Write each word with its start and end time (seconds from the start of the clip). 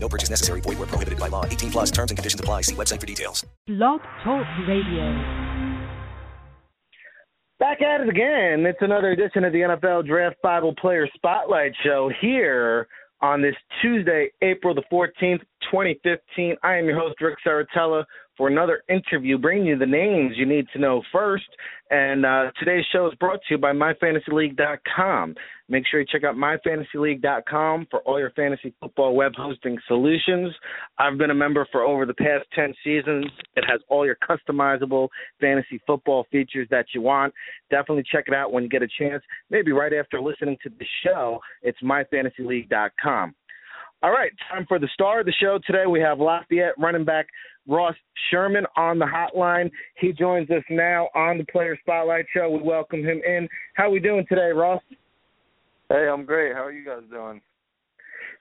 No 0.00 0.08
purchase 0.08 0.30
necessary. 0.30 0.60
Void 0.60 0.78
where 0.78 0.86
prohibited 0.86 1.18
by 1.18 1.28
law. 1.28 1.44
18 1.44 1.70
plus 1.70 1.90
terms 1.90 2.10
and 2.10 2.18
conditions 2.18 2.40
apply. 2.40 2.62
See 2.62 2.74
website 2.74 3.00
for 3.00 3.06
details. 3.06 3.44
Blog 3.66 4.00
Talk 4.24 4.46
Radio. 4.66 5.88
Back 7.58 7.82
at 7.82 8.00
it 8.00 8.08
again. 8.08 8.64
It's 8.66 8.78
another 8.82 9.10
edition 9.10 9.42
of 9.42 9.52
the 9.52 9.58
NFL 9.58 10.06
Draft 10.06 10.36
Bible 10.42 10.74
Player 10.80 11.08
Spotlight 11.16 11.72
Show 11.82 12.08
here 12.20 12.86
on 13.20 13.42
this 13.42 13.56
Tuesday, 13.82 14.30
April 14.42 14.74
the 14.74 14.84
14th, 14.92 15.40
2015. 15.70 16.54
I 16.62 16.76
am 16.76 16.84
your 16.84 16.96
host, 16.96 17.20
Ric 17.20 17.34
Serritella, 17.44 18.04
for 18.38 18.46
another 18.48 18.84
interview, 18.88 19.36
bringing 19.36 19.66
you 19.66 19.78
the 19.78 19.84
names 19.84 20.34
you 20.36 20.46
need 20.46 20.66
to 20.72 20.78
know 20.78 21.02
first. 21.12 21.44
And 21.90 22.24
uh, 22.24 22.50
today's 22.58 22.84
show 22.92 23.08
is 23.08 23.14
brought 23.18 23.40
to 23.48 23.54
you 23.54 23.58
by 23.58 23.72
MyFantasyLeague.com. 23.72 25.34
Make 25.68 25.84
sure 25.86 26.00
you 26.00 26.06
check 26.10 26.22
out 26.22 26.36
MyFantasyLeague.com 26.36 27.88
for 27.90 28.00
all 28.00 28.18
your 28.18 28.30
fantasy 28.30 28.72
football 28.80 29.14
web 29.16 29.32
hosting 29.36 29.76
solutions. 29.88 30.54
I've 30.98 31.18
been 31.18 31.30
a 31.30 31.34
member 31.34 31.66
for 31.72 31.82
over 31.82 32.06
the 32.06 32.14
past 32.14 32.46
10 32.54 32.74
seasons. 32.84 33.26
It 33.56 33.64
has 33.68 33.80
all 33.88 34.06
your 34.06 34.16
customizable 34.16 35.08
fantasy 35.40 35.82
football 35.86 36.26
features 36.30 36.68
that 36.70 36.86
you 36.94 37.02
want. 37.02 37.34
Definitely 37.70 38.04
check 38.10 38.24
it 38.28 38.34
out 38.34 38.52
when 38.52 38.62
you 38.62 38.68
get 38.68 38.82
a 38.82 38.88
chance. 38.98 39.22
Maybe 39.50 39.72
right 39.72 39.92
after 39.92 40.20
listening 40.20 40.56
to 40.62 40.70
the 40.70 40.86
show. 41.04 41.40
It's 41.62 41.78
MyFantasyLeague.com. 41.82 43.34
All 44.00 44.12
right, 44.12 44.30
time 44.48 44.64
for 44.68 44.78
the 44.78 44.88
star 44.94 45.20
of 45.20 45.26
the 45.26 45.32
show 45.32 45.58
today. 45.66 45.86
We 45.86 45.98
have 46.00 46.20
Lafayette 46.20 46.78
running 46.78 47.04
back 47.04 47.26
Ross 47.68 47.94
Scheuerman 48.32 48.64
on 48.76 48.98
the 48.98 49.04
hotline. 49.04 49.70
He 49.98 50.12
joins 50.12 50.50
us 50.50 50.64
now 50.70 51.08
on 51.14 51.38
the 51.38 51.44
Player 51.44 51.78
Spotlight 51.82 52.26
Show. 52.34 52.50
We 52.50 52.62
welcome 52.62 53.04
him 53.04 53.20
in. 53.24 53.48
How 53.74 53.84
are 53.84 53.90
we 53.90 54.00
doing 54.00 54.24
today, 54.28 54.50
Ross? 54.50 54.82
Hey, 55.88 56.08
I'm 56.08 56.24
great. 56.24 56.54
How 56.54 56.64
are 56.64 56.72
you 56.72 56.84
guys 56.84 57.02
doing? 57.10 57.40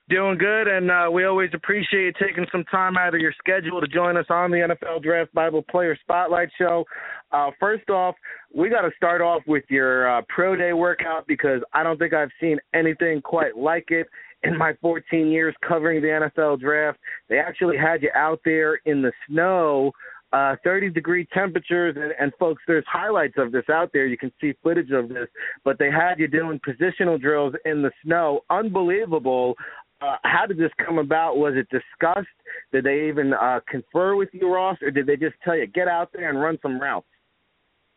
Doing 0.09 0.37
good, 0.37 0.69
and 0.69 0.89
uh, 0.89 1.09
we 1.11 1.25
always 1.25 1.49
appreciate 1.53 2.05
you 2.05 2.27
taking 2.27 2.45
some 2.49 2.63
time 2.71 2.95
out 2.95 3.13
of 3.13 3.19
your 3.19 3.33
schedule 3.37 3.81
to 3.81 3.87
join 3.87 4.15
us 4.15 4.25
on 4.29 4.51
the 4.51 4.57
NFL 4.57 5.03
Draft 5.03 5.33
Bible 5.33 5.61
Player 5.61 5.97
Spotlight 6.01 6.47
Show. 6.57 6.85
Uh, 7.33 7.51
first 7.59 7.89
off, 7.89 8.15
we 8.55 8.69
got 8.69 8.83
to 8.83 8.91
start 8.95 9.19
off 9.19 9.41
with 9.47 9.65
your 9.67 10.09
uh, 10.09 10.21
pro 10.29 10.55
day 10.55 10.71
workout 10.71 11.27
because 11.27 11.61
I 11.73 11.83
don't 11.83 11.99
think 11.99 12.13
I've 12.13 12.31
seen 12.39 12.57
anything 12.73 13.21
quite 13.21 13.57
like 13.57 13.87
it 13.89 14.07
in 14.43 14.57
my 14.57 14.73
14 14.81 15.27
years 15.27 15.55
covering 15.67 16.01
the 16.01 16.29
NFL 16.29 16.59
draft. 16.59 16.99
They 17.29 17.39
actually 17.39 17.77
had 17.77 18.01
you 18.01 18.11
out 18.15 18.39
there 18.45 18.75
in 18.85 19.01
the 19.01 19.11
snow, 19.27 19.91
uh, 20.33 20.55
30 20.63 20.89
degree 20.89 21.27
temperatures, 21.33 21.95
and, 21.97 22.13
and 22.19 22.31
folks, 22.39 22.61
there's 22.67 22.85
highlights 22.91 23.35
of 23.37 23.51
this 23.51 23.65
out 23.71 23.91
there. 23.93 24.05
You 24.05 24.17
can 24.17 24.31
see 24.39 24.53
footage 24.61 24.91
of 24.91 25.09
this, 25.09 25.27
but 25.63 25.79
they 25.79 25.89
had 25.89 26.19
you 26.19 26.27
doing 26.27 26.59
positional 26.67 27.19
drills 27.19 27.53
in 27.65 27.81
the 27.81 27.91
snow. 28.03 28.41
Unbelievable. 28.49 29.55
Uh, 29.99 30.17
how 30.23 30.45
did 30.45 30.57
this 30.57 30.71
come 30.85 30.99
about? 30.99 31.37
Was 31.37 31.53
it 31.55 31.67
discussed? 31.69 32.27
Did 32.71 32.83
they 32.83 33.07
even 33.07 33.33
uh, 33.33 33.61
confer 33.67 34.15
with 34.15 34.29
you, 34.31 34.53
Ross, 34.53 34.77
or 34.81 34.91
did 34.91 35.07
they 35.07 35.15
just 35.15 35.35
tell 35.43 35.55
you 35.55 35.65
get 35.65 35.87
out 35.87 36.09
there 36.13 36.29
and 36.29 36.39
run 36.39 36.59
some 36.61 36.79
routes? 36.79 37.07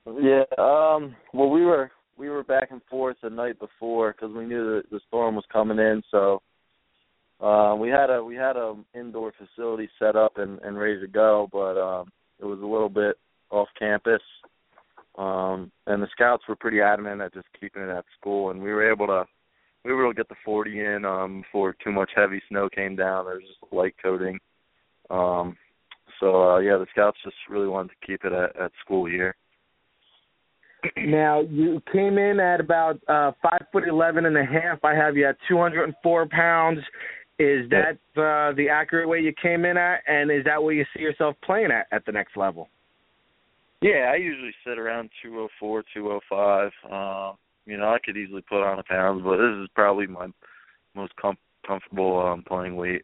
Yeah. 0.07 0.45
Um. 0.57 1.15
Well, 1.35 1.51
we 1.51 1.65
were 1.65 1.91
we 2.21 2.29
were 2.29 2.45
back 2.45 2.71
and 2.71 2.83
forth 2.91 3.17
the 3.23 3.31
night 3.31 3.59
before 3.59 4.13
because 4.13 4.37
we 4.37 4.45
knew 4.45 4.77
that 4.77 4.91
the 4.91 5.01
storm 5.09 5.35
was 5.35 5.45
coming 5.51 5.79
in. 5.79 6.03
So 6.11 6.43
uh, 7.41 7.75
we 7.77 7.89
had 7.89 8.11
a 8.11 8.23
we 8.23 8.37
had 8.37 8.57
a 8.57 8.75
indoor 8.95 9.33
facility 9.33 9.89
set 9.99 10.17
up 10.17 10.37
and, 10.37 10.61
and 10.61 10.79
ready 10.79 11.01
to 11.01 11.09
go, 11.09 11.49
but 11.51 11.81
um, 11.81 12.13
it 12.39 12.45
was 12.45 12.61
a 12.61 12.67
little 12.67 12.91
bit 12.91 13.17
off 13.51 13.69
campus. 13.79 14.21
Um, 15.17 15.73
and 15.87 16.03
the 16.03 16.09
scouts 16.13 16.45
were 16.47 16.57
pretty 16.57 16.81
adamant 16.81 17.23
at 17.23 17.33
just 17.33 17.49
keeping 17.59 17.83
it 17.83 17.89
at 17.89 18.05
school, 18.21 18.51
and 18.51 18.61
we 18.61 18.71
were 18.71 18.89
able 18.89 19.07
to 19.07 19.25
we 19.85 19.95
were 19.95 20.05
able 20.05 20.13
to 20.13 20.17
get 20.17 20.29
the 20.29 20.37
40 20.45 20.79
in 20.79 21.05
um, 21.07 21.41
before 21.41 21.75
too 21.83 21.91
much 21.91 22.11
heavy 22.15 22.43
snow 22.51 22.69
came 22.69 22.97
down. 22.97 23.25
There 23.25 23.37
was 23.37 23.45
just 23.45 23.73
light 23.73 23.95
coating. 24.03 24.39
Um, 25.09 25.57
so 26.21 26.51
uh, 26.51 26.59
yeah, 26.59 26.77
the 26.77 26.87
scouts 26.93 27.17
just 27.25 27.37
really 27.49 27.67
wanted 27.67 27.89
to 27.89 28.07
keep 28.07 28.27
it 28.27 28.33
at, 28.33 28.61
at 28.61 28.73
school 28.85 29.07
here. 29.07 29.37
Now 30.97 31.41
you 31.43 31.83
came 31.93 32.19
in 32.19 32.41
at 32.41 32.61
about 32.61 33.01
uh, 33.09 33.33
five 33.43 33.67
foot 33.73 33.87
eleven 33.89 34.27
and 34.27 34.37
a 34.37 34.45
half. 34.45 34.85
I 34.85 34.95
have 34.95 35.17
you 35.17 35.29
at 35.29 35.37
two 35.49 35.59
hundred 35.59 35.85
and 35.85 35.95
four 36.03 36.27
pounds. 36.27 36.81
Is 37.39 37.71
that 37.71 37.97
uh, 38.21 38.55
the 38.55 38.69
accurate 38.71 39.09
way 39.09 39.21
you 39.21 39.33
came 39.41 39.65
in 39.65 39.79
at, 39.79 40.01
and 40.07 40.31
is 40.31 40.45
that 40.45 40.63
where 40.63 40.75
you 40.75 40.85
see 40.95 41.03
yourself 41.03 41.37
playing 41.43 41.71
at 41.71 41.87
at 41.91 42.05
the 42.05 42.13
next 42.13 42.37
level? 42.37 42.69
Yeah, 43.81 44.11
I 44.13 44.17
usually 44.17 44.53
sit 44.63 44.79
around 44.79 45.09
204, 45.23 45.85
205. 45.95 46.71
Uh, 46.85 47.37
you 47.65 47.79
know, 47.79 47.89
I 47.89 47.99
could 48.05 48.19
easily 48.19 48.43
put 48.43 48.63
on 48.63 48.79
a 48.79 48.83
pound, 48.83 49.25
but 49.25 49.39
this 49.39 49.57
is 49.63 49.69
probably 49.75 50.07
my 50.07 50.27
most 50.95 51.17
com- 51.17 51.39
comfortable 51.67 52.21
um, 52.21 52.45
playing 52.47 52.77
weight. 52.77 53.03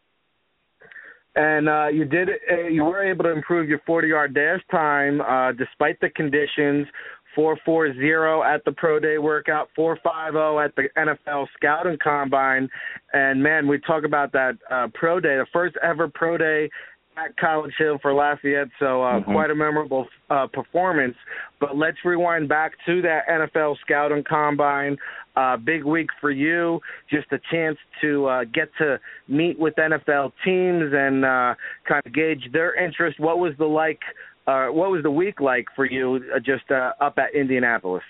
And 1.35 1.69
uh, 1.69 1.89
you 1.89 2.05
did. 2.05 2.29
Uh, 2.51 2.69
you 2.69 2.85
were 2.85 3.03
able 3.03 3.25
to 3.25 3.31
improve 3.31 3.69
your 3.69 3.81
40-yard 3.89 4.35
dash 4.35 4.61
time 4.71 5.21
uh, 5.21 5.53
despite 5.53 6.01
the 6.01 6.09
conditions. 6.11 6.87
440 7.37 8.43
at 8.43 8.65
the 8.65 8.73
pro 8.73 8.99
day 8.99 9.19
workout, 9.19 9.69
450 9.77 10.65
at 10.65 10.75
the 10.75 10.89
NFL 10.99 11.47
scouting 11.55 11.99
combine. 12.03 12.69
And 13.13 13.43
man, 13.43 13.69
we 13.69 13.79
talk 13.79 14.05
about 14.05 14.33
that 14.33 14.59
uh, 14.71 14.89
pro 14.95 15.21
day, 15.21 15.37
the 15.37 15.47
first 15.53 15.77
ever 15.83 16.09
pro 16.09 16.39
day 16.39 16.71
at 17.17 17.37
College 17.37 17.73
Hill 17.79 17.99
for 18.01 18.13
Lafayette. 18.13 18.69
So 18.79 19.03
uh, 19.03 19.21
mm-hmm. 19.21 19.33
quite 19.33 19.51
a 19.51 19.55
memorable 19.55 20.07
uh, 20.31 20.47
performance. 20.53 21.15
But 21.61 21.77
let's 21.77 21.99
rewind 22.05 22.49
back 22.49 22.73
to 22.87 23.03
that 23.03 23.29
NFL 23.29 23.77
scouting 23.85 24.25
combine. 24.29 24.97
Uh, 25.37 25.57
big 25.59 25.85
week 25.85 26.09
for 26.21 26.31
you. 26.31 26.81
Just 27.11 27.31
a 27.33 27.39
chance 27.51 27.77
to 28.01 28.27
uh, 28.27 28.45
get 28.45 28.71
to 28.79 28.99
meet 29.29 29.59
with 29.59 29.75
NFL 29.77 30.33
teams 30.45 30.93
and 30.95 31.25
uh, 31.25 31.55
kind 31.87 32.03
of 32.07 32.15
gauge 32.15 32.49
their 32.53 32.75
interest. 32.83 33.21
What 33.21 33.39
was 33.39 33.53
the 33.59 33.67
like? 33.67 34.01
Uh, 34.47 34.69
what 34.69 34.91
was 34.91 35.03
the 35.03 35.11
week 35.11 35.41
like 35.41 35.67
for 35.75 35.85
you 35.85 36.21
uh, 36.35 36.39
just 36.39 36.71
uh, 36.71 36.93
up 37.01 37.19
at 37.19 37.35
Indianapolis? 37.35 38.05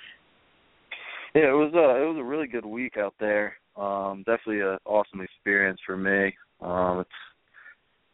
Yeah, 1.34 1.50
it 1.50 1.56
was 1.56 1.72
uh, 1.74 2.02
it 2.02 2.06
was 2.06 2.16
a 2.18 2.24
really 2.24 2.46
good 2.46 2.64
week 2.64 2.96
out 2.98 3.14
there. 3.20 3.54
Um, 3.76 4.24
definitely 4.26 4.60
an 4.60 4.78
awesome 4.86 5.20
experience 5.20 5.80
for 5.84 5.96
me. 5.96 6.34
Um, 6.60 7.00
it's 7.00 7.10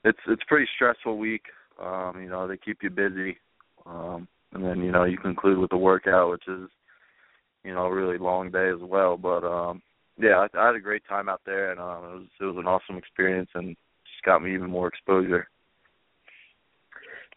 it's 0.04 0.18
it's 0.28 0.42
pretty 0.48 0.66
stressful 0.74 1.18
week. 1.18 1.42
Um, 1.80 2.20
you 2.20 2.28
know, 2.28 2.46
they 2.46 2.56
keep 2.56 2.78
you 2.82 2.90
busy, 2.90 3.38
um, 3.86 4.28
and 4.52 4.64
then 4.64 4.80
you 4.80 4.92
know 4.92 5.04
you 5.04 5.18
conclude 5.18 5.58
with 5.58 5.70
the 5.70 5.76
workout, 5.76 6.30
which 6.30 6.46
is 6.48 6.68
you 7.64 7.74
know 7.74 7.86
a 7.86 7.94
really 7.94 8.18
long 8.18 8.50
day 8.50 8.68
as 8.68 8.80
well. 8.80 9.16
But 9.16 9.44
um, 9.44 9.82
yeah, 10.18 10.46
I, 10.54 10.58
I 10.58 10.66
had 10.66 10.76
a 10.76 10.80
great 10.80 11.02
time 11.08 11.28
out 11.28 11.40
there, 11.46 11.70
and 11.70 11.80
um, 11.80 12.04
it 12.04 12.14
was 12.14 12.26
it 12.40 12.44
was 12.44 12.56
an 12.58 12.66
awesome 12.66 12.96
experience, 12.96 13.50
and 13.54 13.76
just 14.04 14.24
got 14.24 14.42
me 14.42 14.54
even 14.54 14.70
more 14.70 14.88
exposure. 14.88 15.48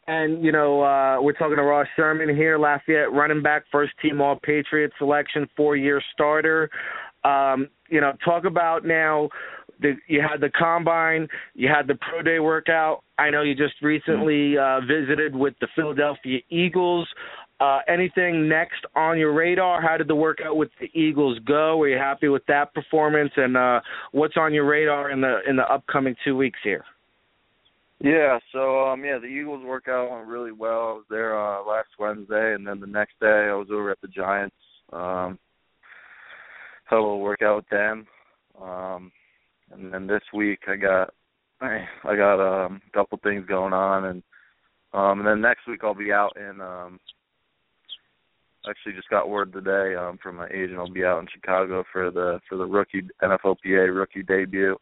And, 0.08 0.44
you 0.44 0.52
know, 0.52 0.84
uh, 0.84 1.18
we're 1.20 1.34
talking 1.34 1.58
to 1.58 1.64
Ross 1.64 1.88
Scheuerman 1.98 2.36
here, 2.36 2.60
Lafayette 2.60 3.12
running 3.12 3.42
back, 3.42 3.64
first 3.72 3.94
team 4.02 4.22
All 4.22 4.40
Patriot 4.44 4.92
selection, 5.00 5.50
four 5.58 5.76
year 5.76 6.02
starter. 6.14 6.70
Um, 7.24 7.70
you 7.90 8.02
know, 8.02 8.14
talk 8.24 8.46
about 8.46 8.86
now 8.86 9.30
the, 9.82 9.94
you 10.08 10.22
had 10.22 10.42
the 10.42 10.50
combine, 10.50 11.28
you 11.56 11.68
had 11.68 11.88
the 11.88 11.96
pro 11.96 12.22
day 12.22 12.40
workout. 12.40 13.04
I 13.18 13.32
know 13.32 13.42
you 13.42 13.56
just 13.56 13.76
recently 13.82 14.58
uh, 14.58 14.82
visited 14.82 15.36
with 15.36 15.56
the 15.60 15.68
Philadelphia 15.76 16.40
Eagles. 16.50 17.08
Uh, 17.60 17.80
anything 17.88 18.50
next 18.50 18.86
on 18.96 19.18
your 19.18 19.34
radar? 19.34 19.82
How 19.82 19.98
did 19.98 20.08
the 20.08 20.16
workout 20.16 20.58
with 20.58 20.70
the 20.80 20.88
Eagles 20.94 21.40
go? 21.48 21.78
Were 21.78 21.88
you 21.88 21.98
happy 21.98 22.28
with 22.28 22.46
that 22.48 22.74
performance? 22.74 23.32
And 23.38 23.56
uh, 23.56 23.80
what's 24.12 24.36
on 24.38 24.54
your 24.54 24.66
radar 24.66 25.10
in 25.10 25.22
the 25.22 25.40
in 25.48 25.56
the 25.56 25.64
upcoming 25.64 26.16
two 26.24 26.36
weeks 26.36 26.60
here? 26.64 26.84
Yeah, 28.00 28.40
so 28.52 28.88
um 28.88 29.04
yeah, 29.06 29.18
the 29.20 29.28
Eagles 29.28 29.64
workout 29.64 30.12
went 30.12 30.28
really 30.28 30.52
well. 30.52 30.80
I 30.80 30.94
was 30.94 31.06
there 31.10 31.40
uh 31.40 31.64
last 31.64 31.90
Wednesday 31.98 32.54
and 32.54 32.68
then 32.68 32.80
the 32.80 32.88
next 32.88 33.14
day 33.22 33.48
I 33.50 33.54
was 33.54 33.68
over 33.72 33.90
at 33.92 34.02
the 34.02 34.08
Giants. 34.10 34.56
Um 34.92 35.40
had 36.86 36.98
a 36.98 37.02
little 37.02 37.22
workout 37.22 37.58
with 37.58 37.70
them. 37.70 38.06
Um 38.62 39.12
and 39.72 39.94
then 39.94 40.08
this 40.08 40.24
week 40.34 40.60
I 40.68 40.76
got 40.76 41.14
I, 41.62 41.88
got 42.04 42.66
um, 42.66 42.82
a 42.86 42.92
couple 42.92 43.18
things 43.24 43.46
going 43.48 43.74
on 43.74 44.06
and 44.06 44.24
um 44.94 45.20
and 45.20 45.28
then 45.28 45.40
next 45.42 45.66
week 45.68 45.80
I'll 45.84 45.96
be 45.96 46.12
out 46.12 46.36
in 46.36 46.60
um 46.60 47.00
actually 48.70 48.94
just 48.94 49.10
got 49.10 49.30
word 49.30 49.54
today 49.54 49.96
um 49.96 50.20
from 50.22 50.36
my 50.36 50.48
agent 50.50 50.78
I'll 50.78 50.90
be 50.92 51.06
out 51.06 51.20
in 51.20 51.28
Chicago 51.34 51.86
for 51.94 52.12
the 52.12 52.42
for 52.50 52.58
the 52.58 52.66
rookie 52.66 53.08
NFLPA 53.24 53.96
rookie 53.96 54.24
debut. 54.24 54.76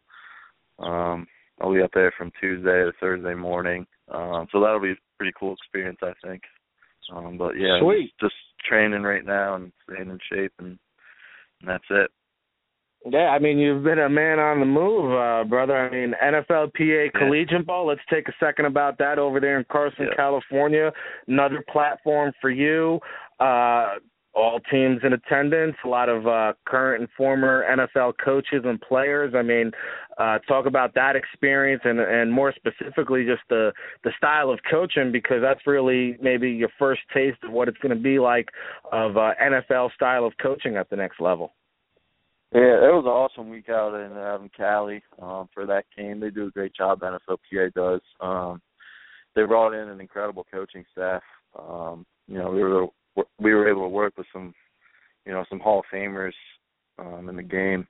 Um 0.80 1.28
I'll 1.62 1.74
be 1.74 1.82
up 1.82 1.92
there 1.94 2.14
from 2.18 2.32
Tuesday 2.42 2.84
to 2.84 2.92
Thursday 3.00 3.34
morning. 3.36 3.86
Um, 4.12 4.48
so 4.52 4.60
that'll 4.60 4.82
be 4.82 4.92
a 4.92 4.96
pretty 5.18 5.34
cool 5.40 5.54
experience, 5.54 6.00
I 6.02 6.14
think. 6.26 6.42
Um, 7.14 7.38
but 7.38 7.54
yeah, 7.58 7.80
Sweet. 7.82 8.12
just 8.20 8.34
training 8.68 9.04
right 9.04 9.26
now 9.26 9.56
and 9.56 9.72
staying 9.84 10.10
in 10.10 10.20
shape, 10.32 10.54
and, 10.60 10.78
and 11.62 11.70
that's 11.70 11.84
it. 11.90 12.10
Yeah, 13.06 13.30
I 13.30 13.40
mean 13.40 13.58
you've 13.58 13.84
been 13.84 14.00
a 14.00 14.08
man 14.08 14.40
on 14.40 14.62
the 14.62 14.66
move, 14.66 15.12
uh, 15.12 15.44
brother. 15.44 15.76
I 15.76 15.92
mean 15.92 16.14
NFLPA 16.24 17.12
Collegiate 17.14 17.66
Bowl. 17.68 17.88
Let's 17.88 18.00
take 18.10 18.30
a 18.30 18.34
second 18.40 18.66
about 18.66 18.98
that 19.00 19.20
over 19.20 19.42
there 19.42 19.60
in 19.60 19.66
Carson, 19.70 20.08
Yeah. 20.10 20.16
California. 20.16 20.92
Another 21.28 21.64
platform 21.70 22.32
for 22.40 22.50
you. 22.50 23.00
Uh, 23.42 23.96
all 24.34 24.60
teams 24.72 25.00
in 25.04 25.14
attendance. 25.14 25.76
A 25.86 25.88
lot 25.88 26.10
of 26.10 26.28
uh, 26.28 26.54
current 26.66 27.02
and 27.02 27.10
former 27.16 27.64
NFL 27.70 28.14
coaches 28.24 28.64
and 28.66 28.80
players. 28.82 29.34
I 29.36 29.42
mean, 29.42 29.72
uh, 30.18 30.40
talk 30.40 30.66
about 30.66 30.94
that 30.96 31.16
experience 31.16 31.82
and 31.86 32.00
and 32.00 32.32
more 32.32 32.54
specifically 32.54 33.26
just 33.26 33.42
the 33.50 33.72
the 34.04 34.12
style 34.18 34.50
of 34.50 34.60
coaching 34.70 35.12
because 35.12 35.42
that's 35.42 35.66
really 35.68 36.18
maybe 36.22 36.50
your 36.50 36.70
first 36.80 37.02
taste 37.14 37.38
of 37.44 37.52
what 37.52 37.68
it's 37.68 37.78
going 37.78 37.96
to 37.96 38.02
be 38.02 38.20
like 38.20 38.50
of 38.92 39.18
uh, 39.18 39.32
NFL 39.42 39.94
style 39.94 40.26
of 40.26 40.34
coaching 40.42 40.78
at 40.78 40.90
the 40.90 40.96
next 40.96 41.20
level. 41.20 41.54
Yeah, 42.54 42.86
it 42.86 42.94
was 42.94 43.06
an 43.06 43.12
awesome 43.12 43.50
week 43.50 43.70
out 43.70 43.96
in 43.96 44.44
in 44.44 44.50
Cali 44.56 45.02
um, 45.22 45.50
for 45.54 45.66
that 45.66 45.86
game. 45.98 46.20
They 46.20 46.30
do 46.30 46.48
a 46.48 46.52
great 46.52 46.76
job. 46.76 47.02
NFLPA 47.02 47.74
does. 47.74 48.02
Um, 48.22 48.62
they 49.36 49.44
brought 49.44 49.74
in 49.74 49.90
an 49.90 50.00
incredible 50.00 50.46
coaching 50.52 50.86
staff. 50.92 51.24
Um, 51.58 52.06
you 52.28 52.38
know, 52.38 52.52
we 52.52 52.64
were 52.64 52.88
we 53.40 53.54
were 53.54 53.70
able 53.70 53.84
to 53.84 53.90
work 53.90 54.14
with 54.18 54.28
some, 54.34 54.54
you 55.26 55.32
know, 55.32 55.46
some 55.50 55.60
Hall 55.60 55.80
of 55.80 55.86
Famers 55.94 56.34
um, 57.00 57.30
in 57.30 57.36
the 57.36 57.44
game. 57.44 57.88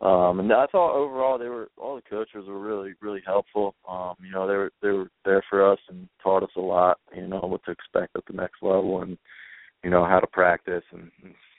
Um, 0.00 0.40
and 0.40 0.50
I 0.50 0.66
thought 0.66 0.96
overall 0.96 1.38
they 1.38 1.48
were 1.48 1.68
all 1.76 1.96
the 1.96 2.02
coaches 2.02 2.46
were 2.48 2.58
really 2.58 2.94
really 3.02 3.20
helpful. 3.26 3.74
Um, 3.86 4.14
you 4.24 4.32
know, 4.32 4.46
they 4.46 4.54
were 4.54 4.72
they 4.80 4.88
were 4.88 5.10
there 5.26 5.44
for 5.50 5.70
us 5.70 5.78
and 5.90 6.08
taught 6.22 6.42
us 6.42 6.50
a 6.56 6.60
lot. 6.60 6.98
You 7.14 7.26
know 7.26 7.40
what 7.40 7.62
to 7.64 7.70
expect 7.70 8.16
at 8.16 8.24
the 8.26 8.32
next 8.32 8.62
level 8.62 9.02
and 9.02 9.18
you 9.84 9.90
know 9.90 10.06
how 10.06 10.18
to 10.18 10.26
practice 10.26 10.84
and 10.92 11.10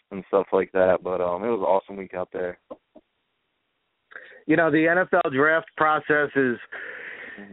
and 0.09 0.23
stuff 0.27 0.47
like 0.51 0.71
that. 0.71 1.03
But 1.03 1.21
um, 1.21 1.43
it 1.43 1.49
was 1.49 1.59
an 1.59 1.65
awesome 1.65 1.97
week 1.97 2.15
out 2.15 2.29
there. 2.33 2.57
You 4.47 4.55
know, 4.55 4.71
the 4.71 5.05
NFL 5.05 5.33
draft 5.33 5.67
process 5.77 6.29
is 6.35 6.57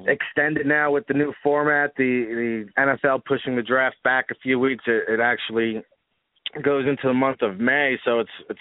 extended 0.07 0.67
now 0.67 0.93
with 0.93 1.07
the 1.07 1.15
new 1.15 1.33
format. 1.43 1.93
The 1.97 2.67
the 2.77 2.83
NFL 2.83 3.25
pushing 3.25 3.57
the 3.57 3.63
draft 3.63 3.97
back 4.05 4.27
a 4.31 4.35
few 4.37 4.59
weeks. 4.59 4.85
It, 4.87 5.05
it 5.09 5.21
actually 5.21 5.83
goes 6.63 6.87
into 6.87 7.07
the 7.07 7.15
month 7.15 7.43
of 7.43 7.59
May, 7.59 7.99
so 8.05 8.21
it's 8.21 8.31
it's 8.49 8.61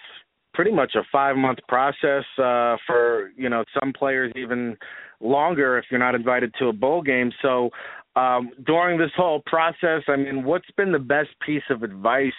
pretty 0.53 0.71
much 0.71 0.95
a 0.95 1.03
five 1.11 1.37
month 1.37 1.59
process 1.67 2.23
uh, 2.37 2.77
for 2.85 3.31
you 3.35 3.49
know 3.49 3.63
some 3.79 3.93
players 3.93 4.31
even 4.35 4.75
longer 5.19 5.77
if 5.77 5.85
you're 5.89 5.99
not 5.99 6.15
invited 6.15 6.53
to 6.59 6.67
a 6.67 6.73
bowl 6.73 7.01
game. 7.01 7.31
So 7.41 7.69
um, 8.15 8.49
during 8.65 8.97
this 8.97 9.11
whole 9.15 9.41
process, 9.45 10.01
I 10.07 10.15
mean, 10.15 10.43
what's 10.43 10.69
been 10.75 10.91
the 10.91 10.99
best 10.99 11.29
piece 11.45 11.63
of 11.69 11.83
advice? 11.83 12.31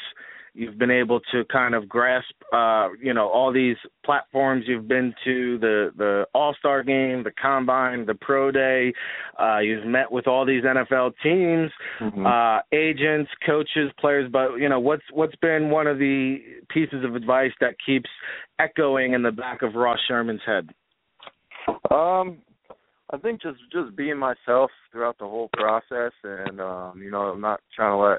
You've 0.59 0.77
been 0.77 0.91
able 0.91 1.21
to 1.33 1.45
kind 1.53 1.75
of 1.75 1.89
grasp, 1.89 2.35
uh, 2.53 2.89
you 3.01 3.15
know, 3.15 3.29
all 3.29 3.53
these 3.53 3.77
platforms 4.05 4.65
you've 4.67 4.89
been 4.89 5.15
to 5.25 5.59
the 5.61 5.91
the 5.97 6.27
All 6.35 6.53
Star 6.59 6.83
Game, 6.83 7.23
the 7.23 7.31
Combine, 7.41 8.07
the 8.07 8.15
Pro 8.15 8.51
Day. 8.51 8.93
Uh, 9.41 9.59
you've 9.61 9.87
met 9.87 10.11
with 10.11 10.27
all 10.27 10.45
these 10.45 10.65
NFL 10.65 11.13
teams, 11.23 11.71
Mm-hmm. 12.01 12.27
uh, 12.27 12.59
agents, 12.77 13.31
coaches, 13.47 13.91
players. 14.01 14.29
But 14.33 14.57
you 14.57 14.69
know, 14.69 14.81
what's 14.81 15.03
what's 15.13 15.37
been 15.37 15.71
one 15.71 15.87
of 15.87 15.99
the 15.99 16.39
pieces 16.71 17.05
of 17.05 17.15
advice 17.15 17.53
that 17.61 17.75
keeps 17.85 18.11
echoing 18.59 19.13
in 19.13 19.23
the 19.23 19.31
back 19.31 19.63
of 19.63 19.75
Ross 19.75 19.99
Scheuerman's 20.09 20.41
head? 20.45 20.69
Um, 21.91 22.39
I 23.13 23.17
think 23.23 23.41
just 23.41 23.59
just 23.73 23.97
being 23.97 24.19
myself 24.19 24.71
throughout 24.93 25.19
the 25.19 25.25
whole 25.25 25.51
process, 25.55 26.13
and 26.25 26.61
um, 26.61 27.01
you 27.03 27.11
know, 27.11 27.23
I'm 27.23 27.41
not 27.41 27.61
trying 27.75 27.93
to 27.93 27.97
let 27.97 28.19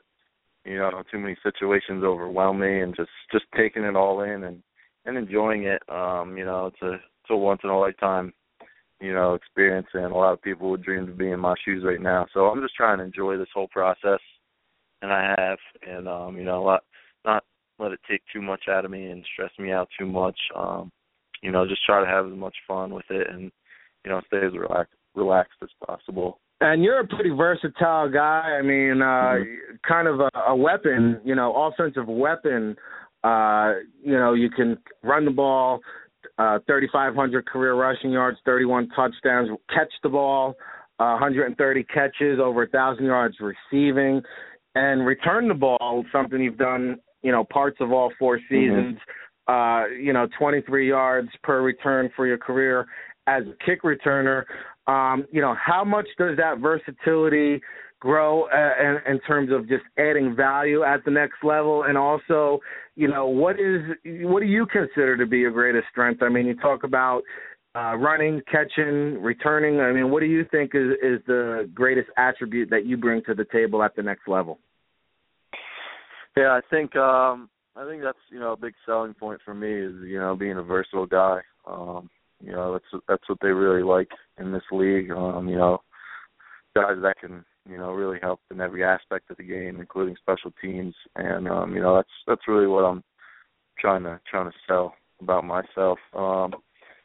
you 0.65 0.77
know 0.77 1.03
too 1.11 1.19
many 1.19 1.35
situations 1.43 2.03
overwhelm 2.03 2.59
me, 2.59 2.81
and 2.81 2.95
just 2.95 3.09
just 3.31 3.45
taking 3.55 3.83
it 3.83 3.95
all 3.95 4.21
in 4.21 4.43
and 4.43 4.61
and 5.05 5.17
enjoying 5.17 5.63
it. 5.63 5.81
Um, 5.89 6.37
you 6.37 6.45
know, 6.45 6.67
it's 6.67 6.81
a 6.81 6.93
it's 6.93 7.29
a 7.29 7.35
once 7.35 7.61
in 7.63 7.69
a 7.69 7.79
lifetime 7.79 8.33
you 8.99 9.13
know 9.13 9.33
experience, 9.33 9.87
and 9.93 10.05
a 10.05 10.15
lot 10.15 10.33
of 10.33 10.41
people 10.41 10.69
would 10.69 10.83
dream 10.83 11.05
to 11.07 11.13
be 11.13 11.31
in 11.31 11.39
my 11.39 11.55
shoes 11.63 11.83
right 11.85 12.01
now. 12.01 12.27
So 12.33 12.45
I'm 12.47 12.61
just 12.61 12.75
trying 12.75 12.97
to 12.99 13.03
enjoy 13.03 13.37
this 13.37 13.47
whole 13.53 13.67
process, 13.69 14.19
and 15.01 15.11
I 15.11 15.35
have, 15.37 15.57
and 15.87 16.07
um, 16.07 16.37
you 16.37 16.43
know, 16.43 16.65
not 16.65 16.83
not 17.25 17.43
let 17.79 17.91
it 17.91 17.99
take 18.09 18.21
too 18.31 18.41
much 18.41 18.63
out 18.69 18.85
of 18.85 18.91
me 18.91 19.07
and 19.07 19.25
stress 19.33 19.51
me 19.57 19.71
out 19.71 19.87
too 19.97 20.05
much. 20.05 20.37
Um, 20.55 20.91
you 21.41 21.51
know, 21.51 21.65
just 21.65 21.85
try 21.85 22.01
to 22.01 22.09
have 22.09 22.25
as 22.25 22.37
much 22.37 22.55
fun 22.67 22.93
with 22.93 23.05
it 23.09 23.27
and 23.29 23.51
you 24.03 24.11
know, 24.11 24.21
stay 24.27 24.45
as 24.45 24.53
relaxed 24.53 24.93
relaxed 25.15 25.57
as 25.63 25.69
possible. 25.85 26.39
And 26.61 26.83
you're 26.83 26.99
a 26.99 27.07
pretty 27.07 27.29
versatile 27.29 28.09
guy. 28.09 28.57
I 28.59 28.61
mean, 28.61 29.01
uh 29.01 29.35
kind 29.87 30.07
of 30.07 30.19
a, 30.19 30.29
a 30.47 30.55
weapon, 30.55 31.19
you 31.23 31.35
know, 31.35 31.53
offensive 31.55 32.07
weapon. 32.07 32.75
Uh, 33.23 33.73
you 34.01 34.17
know, 34.17 34.33
you 34.33 34.49
can 34.49 34.77
run 35.03 35.25
the 35.25 35.31
ball, 35.31 35.79
uh 36.37 36.59
3500 36.67 37.45
career 37.45 37.75
rushing 37.75 38.11
yards, 38.11 38.37
31 38.45 38.89
touchdowns, 38.95 39.49
catch 39.73 39.91
the 40.03 40.09
ball, 40.09 40.55
uh, 40.99 41.15
130 41.19 41.83
catches, 41.85 42.39
over 42.39 42.63
a 42.63 42.67
1000 42.67 43.05
yards 43.05 43.35
receiving 43.39 44.21
and 44.75 45.05
return 45.05 45.47
the 45.47 45.53
ball, 45.53 46.05
something 46.11 46.39
you've 46.41 46.57
done, 46.57 46.99
you 47.21 47.31
know, 47.31 47.43
parts 47.43 47.77
of 47.81 47.91
all 47.91 48.11
four 48.19 48.39
seasons. 48.49 48.97
Uh, 49.47 49.85
you 49.99 50.13
know, 50.13 50.27
23 50.37 50.87
yards 50.87 51.29
per 51.41 51.61
return 51.61 52.09
for 52.15 52.27
your 52.27 52.37
career 52.37 52.85
as 53.25 53.43
a 53.47 53.65
kick 53.65 53.81
returner. 53.81 54.43
Um, 54.85 55.25
you 55.31 55.41
know, 55.41 55.55
how 55.55 55.83
much 55.83 56.07
does 56.19 56.37
that 56.37 56.59
versatility 56.59 57.59
grow 57.99 58.43
uh, 58.43 58.73
in, 58.81 59.13
in 59.13 59.19
terms 59.21 59.51
of 59.51 59.67
just 59.67 59.83
adding 59.97 60.35
value 60.35 60.83
at 60.83 61.03
the 61.05 61.11
next 61.11 61.43
level? 61.43 61.83
And 61.83 61.97
also, 61.97 62.59
you 62.95 63.07
know, 63.07 63.27
what 63.27 63.59
is 63.59 63.81
what 64.05 64.41
do 64.41 64.45
you 64.45 64.65
consider 64.65 65.17
to 65.17 65.25
be 65.25 65.39
your 65.39 65.51
greatest 65.51 65.87
strength? 65.91 66.21
I 66.23 66.29
mean, 66.29 66.45
you 66.45 66.55
talk 66.55 66.83
about 66.83 67.21
uh, 67.75 67.95
running, 67.95 68.41
catching, 68.51 69.21
returning. 69.21 69.79
I 69.79 69.91
mean, 69.91 70.09
what 70.09 70.21
do 70.21 70.25
you 70.25 70.45
think 70.49 70.71
is, 70.73 70.91
is 71.03 71.21
the 71.27 71.69
greatest 71.73 72.09
attribute 72.17 72.69
that 72.71 72.85
you 72.85 72.97
bring 72.97 73.21
to 73.27 73.35
the 73.35 73.45
table 73.51 73.83
at 73.83 73.95
the 73.95 74.03
next 74.03 74.27
level? 74.27 74.59
Yeah, 76.35 76.51
I 76.51 76.61
think 76.69 76.95
um 76.95 77.49
I 77.75 77.87
think 77.87 78.01
that's, 78.03 78.17
you 78.29 78.39
know, 78.39 78.53
a 78.53 78.57
big 78.57 78.73
selling 78.85 79.13
point 79.13 79.39
for 79.45 79.53
me 79.53 79.71
is, 79.71 79.93
you 80.03 80.19
know, 80.19 80.35
being 80.35 80.57
a 80.57 80.63
versatile 80.63 81.05
guy. 81.05 81.39
Um, 81.65 82.09
you 82.43 82.51
know, 82.51 82.73
that's 82.73 83.03
that's 83.07 83.29
what 83.29 83.37
they 83.41 83.49
really 83.49 83.83
like 83.83 84.09
in 84.37 84.51
this 84.51 84.63
league. 84.71 85.11
Um, 85.11 85.47
you 85.47 85.55
know, 85.55 85.81
guys 86.75 86.97
that 87.01 87.15
can, 87.19 87.45
you 87.69 87.77
know, 87.77 87.91
really 87.91 88.19
help 88.21 88.39
in 88.51 88.61
every 88.61 88.83
aspect 88.83 89.29
of 89.31 89.37
the 89.37 89.43
game, 89.43 89.79
including 89.79 90.15
special 90.17 90.51
teams. 90.61 90.95
And 91.15 91.47
um, 91.47 91.75
you 91.75 91.81
know, 91.81 91.95
that's 91.95 92.09
that's 92.27 92.47
really 92.47 92.67
what 92.67 92.83
I'm 92.85 93.03
trying 93.79 94.03
to 94.03 94.19
trying 94.29 94.49
to 94.49 94.57
sell 94.67 94.93
about 95.21 95.43
myself. 95.43 95.99
Um 96.13 96.53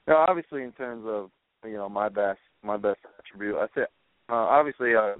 you 0.06 0.12
know, 0.12 0.24
obviously 0.28 0.62
in 0.62 0.72
terms 0.72 1.04
of, 1.06 1.30
you 1.64 1.74
know, 1.74 1.88
my 1.88 2.08
best 2.08 2.40
my 2.62 2.76
best 2.76 2.98
attribute, 3.18 3.56
I 3.56 3.66
think 3.74 3.88
uh 4.28 4.34
obviously 4.34 4.94
uh 4.94 5.14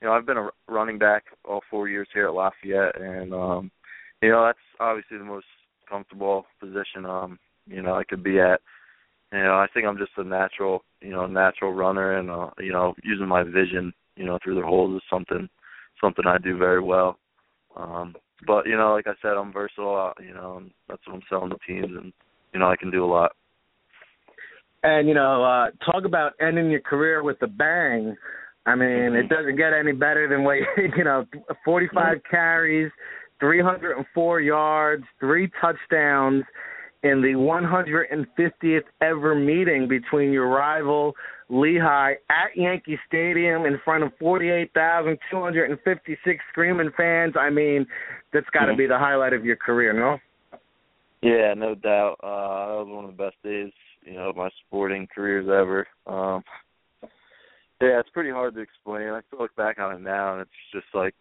you 0.00 0.08
know, 0.08 0.12
I've 0.12 0.26
been 0.26 0.36
a 0.36 0.50
running 0.68 0.98
back 0.98 1.24
all 1.44 1.62
four 1.70 1.88
years 1.88 2.08
here 2.12 2.26
at 2.26 2.34
Lafayette, 2.34 3.00
and 3.00 3.32
um, 3.32 3.70
you 4.22 4.30
know 4.30 4.44
that's 4.44 4.58
obviously 4.78 5.18
the 5.18 5.24
most 5.24 5.46
comfortable 5.88 6.44
position 6.60 7.06
um, 7.06 7.38
you 7.66 7.82
know 7.82 7.94
I 7.94 8.04
could 8.04 8.22
be 8.22 8.38
at. 8.38 8.60
You 9.32 9.42
know, 9.42 9.54
I 9.54 9.66
think 9.74 9.86
I'm 9.86 9.98
just 9.98 10.12
a 10.18 10.24
natural, 10.24 10.84
you 11.00 11.10
know, 11.10 11.26
natural 11.26 11.72
runner, 11.72 12.18
and 12.18 12.30
uh, 12.30 12.50
you 12.58 12.72
know, 12.72 12.94
using 13.02 13.26
my 13.26 13.42
vision, 13.42 13.92
you 14.16 14.24
know, 14.24 14.38
through 14.42 14.56
the 14.56 14.66
holes 14.66 14.96
is 14.96 15.02
something, 15.10 15.48
something 16.00 16.24
I 16.26 16.38
do 16.38 16.56
very 16.56 16.80
well. 16.80 17.18
Um, 17.76 18.14
but 18.46 18.66
you 18.66 18.76
know, 18.76 18.92
like 18.92 19.06
I 19.06 19.14
said, 19.22 19.32
I'm 19.32 19.52
versatile. 19.52 20.12
You 20.20 20.34
know, 20.34 20.58
and 20.58 20.70
that's 20.88 21.00
what 21.06 21.14
I'm 21.14 21.22
selling 21.28 21.50
to 21.50 21.56
teams, 21.66 21.96
and 21.96 22.12
you 22.52 22.60
know, 22.60 22.70
I 22.70 22.76
can 22.76 22.90
do 22.90 23.04
a 23.04 23.06
lot. 23.06 23.32
And 24.82 25.08
you 25.08 25.14
know, 25.14 25.44
uh, 25.44 25.90
talk 25.90 26.04
about 26.04 26.32
ending 26.40 26.70
your 26.70 26.80
career 26.80 27.22
with 27.22 27.40
a 27.42 27.46
bang. 27.46 28.16
I 28.66 28.74
mean, 28.74 29.14
it 29.14 29.28
doesn't 29.28 29.56
get 29.56 29.72
any 29.72 29.92
better 29.92 30.28
than 30.28 30.42
what 30.42 30.56
you 30.96 31.04
know, 31.04 31.24
45 31.64 32.18
carries, 32.28 32.90
304 33.38 34.40
yards, 34.40 35.04
three 35.20 35.48
touchdowns 35.60 36.44
in 37.02 37.22
the 37.22 37.34
150th 37.34 38.80
ever 39.00 39.34
meeting 39.34 39.86
between 39.88 40.32
your 40.32 40.48
rival 40.48 41.14
Lehigh 41.48 42.14
at 42.28 42.56
Yankee 42.56 42.98
Stadium 43.06 43.66
in 43.66 43.78
front 43.84 44.02
of 44.04 44.12
48,256 44.18 46.44
screaming 46.50 46.90
fans. 46.96 47.34
I 47.38 47.50
mean, 47.50 47.86
that's 48.32 48.48
got 48.50 48.66
to 48.66 48.72
Mhm. 48.72 48.76
be 48.78 48.86
the 48.86 48.98
highlight 48.98 49.32
of 49.32 49.44
your 49.44 49.56
career, 49.56 49.92
no? 49.92 50.18
Yeah, 51.22 51.54
no 51.54 51.74
doubt. 51.74 52.18
Uh 52.22 52.68
that 52.68 52.76
was 52.84 52.88
one 52.88 53.04
of 53.04 53.16
the 53.16 53.24
best 53.24 53.36
days, 53.42 53.72
you 54.02 54.14
know, 54.14 54.28
of 54.30 54.36
my 54.36 54.50
sporting 54.66 55.06
careers 55.14 55.48
ever. 55.48 55.86
Um 56.06 56.44
yeah, 57.80 58.00
it's 58.00 58.10
pretty 58.10 58.30
hard 58.30 58.54
to 58.54 58.60
explain. 58.60 59.08
I 59.08 59.20
still 59.26 59.40
look 59.40 59.54
back 59.56 59.78
on 59.78 59.94
it 59.94 60.00
now 60.00 60.32
and 60.32 60.42
it's 60.42 60.50
just 60.72 60.86
like 60.94 61.14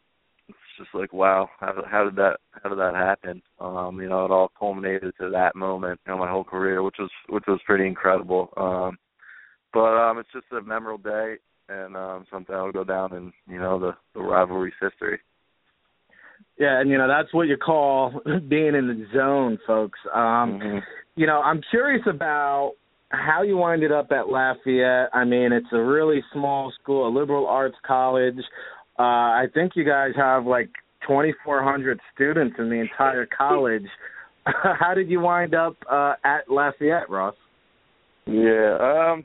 it's 0.47 0.57
just 0.77 0.93
like 0.93 1.11
wow, 1.13 1.49
how 1.59 1.83
how 1.89 2.03
did 2.03 2.15
that 2.17 2.37
how 2.61 2.69
did 2.69 2.77
that 2.79 2.93
happen? 2.95 3.41
Um, 3.59 4.01
you 4.01 4.09
know, 4.09 4.25
it 4.25 4.31
all 4.31 4.51
culminated 4.59 5.13
to 5.19 5.29
that 5.29 5.55
moment 5.55 5.99
in 6.07 6.17
my 6.19 6.29
whole 6.29 6.43
career, 6.43 6.83
which 6.83 6.97
was 6.99 7.09
which 7.29 7.45
was 7.47 7.61
pretty 7.65 7.87
incredible. 7.87 8.49
Um 8.57 8.97
but 9.75 9.93
um 9.95 10.17
it's 10.17 10.29
just 10.33 10.45
a 10.51 10.61
memorable 10.61 10.97
day 10.97 11.35
and 11.69 11.95
um, 11.95 12.25
something 12.31 12.55
that 12.55 12.61
will 12.61 12.71
go 12.71 12.83
down 12.83 13.13
in 13.13 13.33
you 13.47 13.59
know 13.59 13.79
the 13.79 13.91
the 14.13 14.21
rivalry's 14.21 14.73
history. 14.81 15.19
Yeah, 16.57 16.79
and 16.79 16.89
you 16.89 16.97
know 16.97 17.07
that's 17.07 17.33
what 17.33 17.47
you 17.47 17.57
call 17.57 18.21
being 18.49 18.75
in 18.75 18.87
the 18.87 19.05
zone, 19.13 19.59
folks. 19.65 19.99
Um, 20.13 20.59
mm-hmm. 20.59 20.77
You 21.15 21.27
know, 21.27 21.41
I'm 21.41 21.61
curious 21.69 22.03
about 22.07 22.73
how 23.09 23.43
you 23.43 23.57
winded 23.57 23.91
up 23.91 24.11
at 24.11 24.27
Lafayette. 24.27 25.09
I 25.13 25.23
mean, 25.25 25.51
it's 25.53 25.67
a 25.71 25.81
really 25.81 26.23
small 26.33 26.71
school, 26.81 27.07
a 27.07 27.11
liberal 27.17 27.47
arts 27.47 27.77
college. 27.85 28.39
Uh, 28.97 29.01
I 29.01 29.45
think 29.53 29.73
you 29.75 29.85
guys 29.85 30.11
have 30.15 30.45
like 30.45 30.69
2,400 31.07 31.99
students 32.13 32.55
in 32.59 32.69
the 32.69 32.75
entire 32.75 33.25
college. 33.25 33.85
how 34.45 34.93
did 34.93 35.09
you 35.09 35.21
wind 35.21 35.55
up 35.55 35.75
uh, 35.89 36.13
at 36.23 36.49
Lafayette, 36.49 37.09
Ross? 37.09 37.35
Yeah, 38.25 38.77
um, 38.81 39.23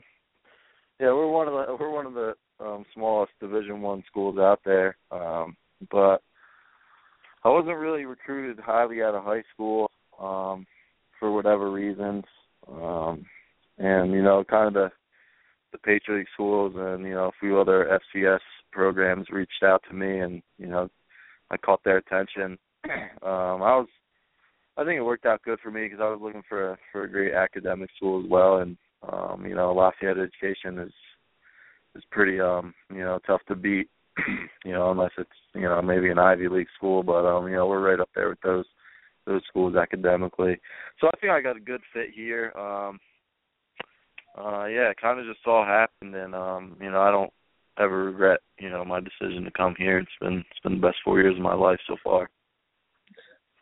yeah, 1.01 1.07
we're 1.07 1.27
one 1.27 1.47
of 1.47 1.53
the 1.53 1.75
we're 1.79 1.89
one 1.89 2.05
of 2.05 2.13
the 2.13 2.35
um, 2.59 2.85
smallest 2.93 3.31
Division 3.39 3.81
One 3.81 4.03
schools 4.07 4.37
out 4.37 4.59
there, 4.63 4.95
um, 5.09 5.57
but 5.89 6.21
I 7.43 7.49
wasn't 7.49 7.77
really 7.77 8.05
recruited 8.05 8.63
highly 8.63 9.01
out 9.01 9.15
of 9.15 9.23
high 9.23 9.41
school 9.51 9.89
um, 10.19 10.67
for 11.19 11.33
whatever 11.33 11.71
reasons, 11.71 12.23
um, 12.71 13.25
and 13.79 14.11
you 14.11 14.21
know, 14.21 14.43
kind 14.47 14.67
of 14.67 14.73
the 14.75 14.91
the 15.71 15.79
Patriot 15.79 16.27
schools 16.35 16.73
and 16.77 17.03
you 17.03 17.15
know 17.15 17.29
a 17.29 17.39
few 17.39 17.59
other 17.59 17.99
FCS 18.15 18.41
programs 18.71 19.25
reached 19.31 19.63
out 19.63 19.81
to 19.89 19.95
me, 19.95 20.19
and 20.19 20.43
you 20.59 20.67
know, 20.67 20.87
I 21.49 21.57
caught 21.57 21.83
their 21.83 21.97
attention. 21.97 22.57
Um, 23.23 23.61
I 23.61 23.77
was, 23.77 23.87
I 24.77 24.83
think 24.83 24.97
it 24.97 25.03
worked 25.03 25.27
out 25.27 25.43
good 25.43 25.59
for 25.61 25.69
me 25.69 25.83
because 25.83 25.99
I 26.01 26.09
was 26.09 26.17
looking 26.19 26.41
for 26.49 26.71
a 26.71 26.77
for 26.91 27.03
a 27.03 27.11
great 27.11 27.35
academic 27.35 27.91
school 27.95 28.19
as 28.23 28.27
well, 28.27 28.57
and 28.57 28.75
um, 29.09 29.45
you 29.45 29.55
know, 29.55 29.73
Lafayette 29.73 30.17
education 30.17 30.79
is 30.79 30.93
is 31.95 32.03
pretty 32.11 32.39
um, 32.39 32.73
you 32.89 32.99
know, 33.01 33.19
tough 33.25 33.41
to 33.47 33.55
beat, 33.55 33.89
you 34.65 34.71
know, 34.71 34.91
unless 34.91 35.11
it's, 35.17 35.29
you 35.53 35.63
know, 35.63 35.81
maybe 35.81 36.09
an 36.09 36.19
Ivy 36.19 36.47
League 36.47 36.67
school, 36.77 37.03
but 37.03 37.25
um, 37.25 37.47
you 37.47 37.55
know, 37.55 37.67
we're 37.67 37.87
right 37.87 37.99
up 37.99 38.09
there 38.15 38.29
with 38.29 38.41
those 38.41 38.65
those 39.25 39.41
schools 39.47 39.75
academically. 39.75 40.57
So 40.99 41.07
I 41.07 41.11
think 41.19 41.31
I 41.31 41.41
got 41.41 41.57
a 41.57 41.61
good 41.61 41.81
fit 41.93 42.09
here. 42.13 42.51
Um 42.57 42.99
uh 44.37 44.65
yeah, 44.65 44.89
it 44.89 44.99
kinda 45.01 45.23
just 45.27 45.45
all 45.45 45.65
happened 45.65 46.15
and 46.15 46.33
um, 46.33 46.77
you 46.81 46.89
know, 46.89 47.01
I 47.01 47.11
don't 47.11 47.31
ever 47.79 48.05
regret, 48.05 48.39
you 48.59 48.69
know, 48.69 48.83
my 48.85 48.99
decision 48.99 49.43
to 49.43 49.51
come 49.51 49.75
here. 49.77 49.99
It's 49.99 50.11
been 50.19 50.43
it's 50.49 50.59
been 50.63 50.79
the 50.79 50.87
best 50.87 50.97
four 51.03 51.19
years 51.19 51.35
of 51.35 51.41
my 51.41 51.53
life 51.55 51.79
so 51.87 51.95
far. 52.03 52.29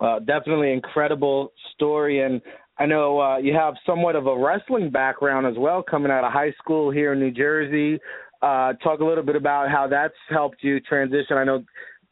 Uh, 0.01 0.19
definitely 0.19 0.72
incredible 0.72 1.51
story, 1.74 2.22
and 2.22 2.41
I 2.80 2.86
know 2.86 3.20
uh, 3.20 3.38
you 3.38 3.54
have 3.54 3.76
somewhat 3.86 4.16
of 4.16 4.26
a 4.26 4.38
wrestling 4.38 4.90
background 4.90 5.46
as 5.46 5.56
well, 5.58 5.84
coming 5.84 6.12
out 6.12 6.24
of 6.24 6.32
high 6.32 6.54
school 6.64 6.90
here 6.90 7.12
in 7.12 7.20
New 7.20 7.32
Jersey. 7.32 8.00
Uh, 8.42 8.74
talk 8.82 9.02
a 9.02 9.06
little 9.06 9.24
bit 9.24 9.36
about 9.36 9.70
how 9.70 9.86
that's 9.88 10.14
helped 10.30 10.58
you 10.62 10.80
transition. 10.80 11.36
I 11.36 11.44
know 11.44 11.64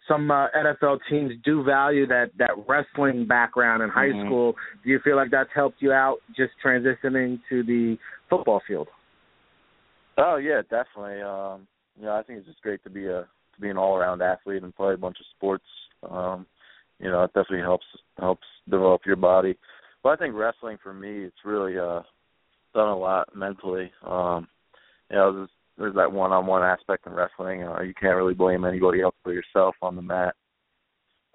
some 0.10 0.30
uh, 0.30 0.48
NFL 0.50 1.00
teams 1.10 1.34
do 1.46 1.64
value 1.64 2.06
that 2.08 2.32
that 2.38 2.52
wrestling 2.68 3.26
background 3.26 3.82
in 3.82 3.90
high 3.90 4.08
mm-hmm. 4.08 4.28
school. 4.28 4.56
Do 4.84 4.90
you 4.90 5.00
feel 5.04 5.16
like 5.16 5.32
that's 5.32 5.50
helped 5.56 5.82
you 5.82 5.94
out 5.94 6.18
just 6.36 6.52
transitioning 6.64 7.40
to 7.50 7.64
the 7.64 7.98
football 8.30 8.62
field? 8.68 8.90
Oh 10.18 10.36
yeah, 10.36 10.62
definitely. 10.64 11.22
Um, 11.22 11.68
you 11.98 12.06
know, 12.06 12.16
I 12.16 12.24
think 12.24 12.40
it's 12.40 12.48
just 12.48 12.62
great 12.62 12.84
to 12.84 12.90
be 12.90 13.06
a 13.06 13.22
to 13.22 13.62
be 13.62 13.70
an 13.70 13.78
all 13.78 13.96
around 13.96 14.22
athlete 14.22 14.64
and 14.64 14.76
play 14.76 14.94
a 14.94 14.98
bunch 14.98 15.18
of 15.20 15.26
sports. 15.38 15.66
Um, 16.10 16.46
you 17.00 17.10
know, 17.10 17.24
it 17.24 17.34
definitely 17.34 17.60
helps 17.60 17.86
helps 18.20 18.46
develop 18.70 19.02
your 19.06 19.16
body. 19.16 19.58
But 20.08 20.22
I 20.22 20.24
think 20.24 20.36
wrestling 20.36 20.78
for 20.82 20.94
me, 20.94 21.26
it's 21.26 21.44
really 21.44 21.78
uh 21.78 22.00
done 22.74 22.88
a 22.88 22.98
lot 22.98 23.36
mentally. 23.36 23.92
Um, 24.06 24.48
you 25.12 25.18
know, 25.18 25.34
there's, 25.34 25.50
there's 25.78 25.96
that 25.96 26.14
one-on-one 26.14 26.64
aspect 26.64 27.08
in 27.08 27.12
wrestling. 27.12 27.64
Uh, 27.64 27.82
you 27.82 27.94
can't 27.94 28.16
really 28.16 28.34
blame 28.34 28.64
anybody 28.64 29.02
else 29.02 29.16
but 29.26 29.32
yourself 29.32 29.76
on 29.82 29.98
the 29.98 30.02
mat, 30.02 30.34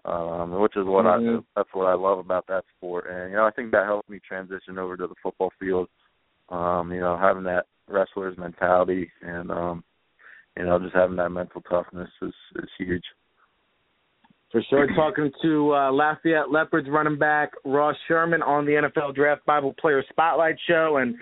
um, 0.07 0.59
which 0.59 0.75
is 0.79 0.87
what 0.87 1.05
mm-hmm. 1.05 1.37
I 1.37 1.41
that's 1.55 1.69
what 1.75 1.85
I 1.85 1.93
love 1.93 2.19
about 2.19 2.47
that 2.47 2.65
sport. 2.75 3.11
And 3.11 3.33
you 3.33 3.37
know, 3.37 3.45
I 3.45 3.51
think 3.51 3.73
that 3.73 3.85
helped 3.85 4.09
me 4.09 4.21
transition 4.27 4.79
over 4.79 4.97
to 4.97 5.07
the 5.07 5.17
football 5.23 5.53
field. 5.61 5.89
Um, 6.49 6.93
you 6.95 7.01
know, 7.01 7.19
having 7.19 7.45
that 7.45 7.67
wrestler's 7.89 8.39
mentality 8.39 9.11
and 9.21 9.51
um, 9.51 9.85
you 10.57 10.65
know, 10.65 10.79
just 10.79 10.95
having 10.95 11.17
that 11.17 11.29
mental 11.29 11.61
toughness 11.61 12.09
is 12.23 12.33
is 12.57 12.71
huge. 12.79 13.05
For 14.53 14.63
sure. 14.69 14.87
Talking 14.97 15.33
to 15.43 15.75
uh, 15.75 15.91
Lafayette 15.91 16.51
Leopards 16.51 16.89
running 16.89 17.19
back 17.19 17.53
Ross 17.65 17.97
Scheuerman 18.09 18.47
on 18.47 18.67
the 18.67 18.73
NFL 18.73 19.15
Draft 19.15 19.45
Bible 19.47 19.75
Player 19.81 20.05
Spotlight 20.11 20.57
Show. 20.69 20.99
And 21.01 21.17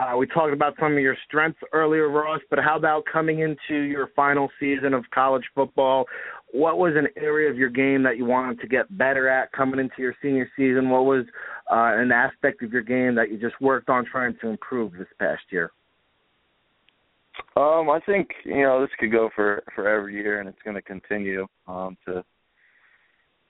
uh, 0.00 0.16
we 0.16 0.26
talked 0.26 0.52
about 0.52 0.74
some 0.80 0.92
of 0.92 0.98
your 0.98 1.16
strengths 1.26 1.60
earlier, 1.72 2.08
Ross, 2.08 2.40
but 2.50 2.58
how 2.58 2.76
about 2.76 3.04
coming 3.10 3.40
into 3.40 3.82
your 3.82 4.08
final 4.16 4.50
season 4.58 4.94
of 4.94 5.04
college 5.14 5.44
football? 5.54 6.06
What 6.52 6.76
was 6.76 6.94
an 6.96 7.06
area 7.16 7.48
of 7.50 7.56
your 7.56 7.70
game 7.70 8.02
that 8.02 8.18
you 8.18 8.24
wanted 8.24 8.60
to 8.60 8.66
get 8.66 8.98
better 8.98 9.28
at 9.28 9.52
coming 9.52 9.80
into 9.80 9.94
your 9.98 10.14
senior 10.20 10.50
season? 10.56 10.90
What 10.90 11.04
was 11.04 11.24
uh, 11.70 11.96
an 12.00 12.10
aspect 12.12 12.62
of 12.62 12.72
your 12.72 12.82
game 12.82 13.14
that 13.14 13.30
you 13.30 13.38
just 13.38 13.58
worked 13.60 13.88
on 13.88 14.04
trying 14.04 14.36
to 14.42 14.48
improve 14.48 14.92
this 14.92 15.08
past 15.18 15.42
year? 15.50 15.70
Um, 17.56 17.88
I 17.88 18.00
think 18.04 18.28
you 18.44 18.62
know 18.62 18.82
this 18.82 18.90
could 18.98 19.10
go 19.10 19.30
for 19.34 19.62
for 19.74 19.88
every 19.88 20.14
year, 20.14 20.40
and 20.40 20.48
it's 20.48 20.60
going 20.64 20.74
to 20.74 20.82
continue 20.82 21.46
um, 21.66 21.96
to 22.06 22.22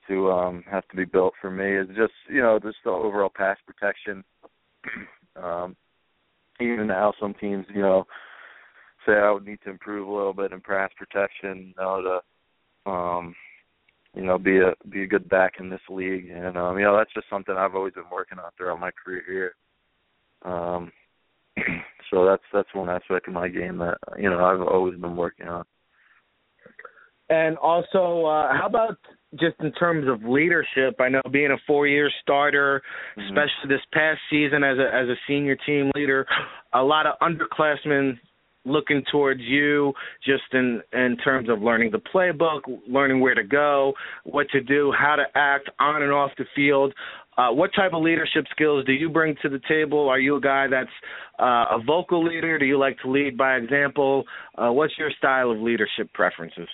to 0.09 0.31
um 0.31 0.65
have 0.71 0.87
to 0.89 0.97
be 0.97 1.05
built 1.05 1.35
for 1.41 1.51
me 1.51 1.77
is 1.77 1.89
just 1.97 2.13
you 2.29 2.41
know 2.41 2.59
just 2.59 2.79
the 2.85 2.91
overall 2.91 3.33
pass 3.35 3.59
protection. 3.67 4.25
um, 5.43 5.77
even 6.61 6.87
now, 6.87 7.13
some 7.21 7.35
teams 7.35 7.67
you 7.75 7.83
know 7.83 8.07
say 9.07 9.13
I 9.13 9.31
would 9.31 9.45
need 9.45 9.59
to 9.65 9.71
improve 9.71 10.07
a 10.07 10.13
little 10.13 10.33
bit 10.33 10.53
in 10.53 10.61
pass 10.61 10.91
protection, 10.97 11.75
you 11.77 11.83
know, 11.83 12.21
to 12.87 12.91
um, 12.91 13.35
you 14.15 14.25
know 14.25 14.39
be 14.39 14.59
a 14.59 14.75
be 14.91 15.03
a 15.03 15.07
good 15.07 15.29
back 15.29 15.55
in 15.59 15.71
this 15.71 15.81
league, 15.89 16.31
and 16.31 16.57
um, 16.57 16.79
you 16.79 16.85
know 16.85 16.97
that's 16.97 17.13
just 17.15 17.29
something 17.31 17.55
I've 17.57 17.75
always 17.75 17.95
been 17.95 18.11
working 18.13 18.39
on 18.39 18.51
throughout 18.57 18.81
my 18.81 18.91
career 18.91 19.23
here. 19.27 19.55
Um, 20.45 20.93
so 22.11 22.25
that's 22.25 22.43
that's 22.53 22.75
one 22.75 22.89
aspect 22.89 23.29
of 23.29 23.35
my 23.35 23.49
game 23.49 23.79
that 23.79 23.99
you 24.19 24.31
know 24.31 24.45
I've 24.45 24.61
always 24.61 24.99
been 24.99 25.17
working 25.17 25.49
on. 25.49 25.65
And 27.29 27.57
also, 27.57 28.27
uh, 28.27 28.53
how 28.53 28.67
about 28.67 28.99
just 29.39 29.57
in 29.61 29.73
terms 29.73 30.09
of 30.09 30.29
leadership? 30.29 31.01
I 31.01 31.09
know 31.09 31.21
being 31.31 31.51
a 31.51 31.57
four-year 31.67 32.11
starter, 32.23 32.83
mm-hmm. 33.17 33.29
especially 33.29 33.69
this 33.69 33.85
past 33.93 34.21
season 34.31 34.65
as 34.65 34.79
a 34.79 34.95
as 34.95 35.09
a 35.09 35.17
senior 35.27 35.57
team 35.67 35.91
leader, 35.95 36.27
a 36.73 36.83
lot 36.83 37.07
of 37.07 37.15
underclassmen 37.21 38.19
looking 38.65 39.03
towards 39.11 39.41
you 39.41 39.93
just 40.25 40.43
in 40.53 40.81
in 40.93 41.17
terms 41.19 41.49
of 41.49 41.63
learning 41.63 41.91
the 41.91 42.01
playbook, 42.15 42.61
learning 42.89 43.21
where 43.21 43.35
to 43.35 43.45
go, 43.45 43.93
what 44.25 44.49
to 44.51 44.61
do, 44.61 44.93
how 44.97 45.17
to 45.17 45.25
act 45.35 45.69
on 45.79 46.03
and 46.03 46.13
off 46.13 46.31
the 46.39 46.45
field. 46.55 46.93
Uh, 47.39 47.49
what 47.49 47.71
type 47.75 47.93
of 47.95 48.03
leadership 48.03 48.45
skills 48.51 48.85
do 48.85 48.93
you 48.93 49.09
bring 49.09 49.35
to 49.41 49.49
the 49.49 49.61
table? 49.67 50.09
Are 50.09 50.19
you 50.19 50.37
a 50.37 50.41
guy 50.41 50.67
that's 50.69 50.91
uh, 51.39 51.77
a 51.77 51.83
vocal 51.85 52.23
leader? 52.23 52.59
Do 52.59 52.67
you 52.67 52.79
like 52.79 52.99
to 53.01 53.11
lead 53.11 53.39
by 53.39 53.57
example? 53.57 54.25
Uh, 54.57 54.71
what's 54.71 54.93
your 54.99 55.11
style 55.17 55.51
of 55.51 55.59
leadership 55.59 56.13
preferences? 56.13 56.69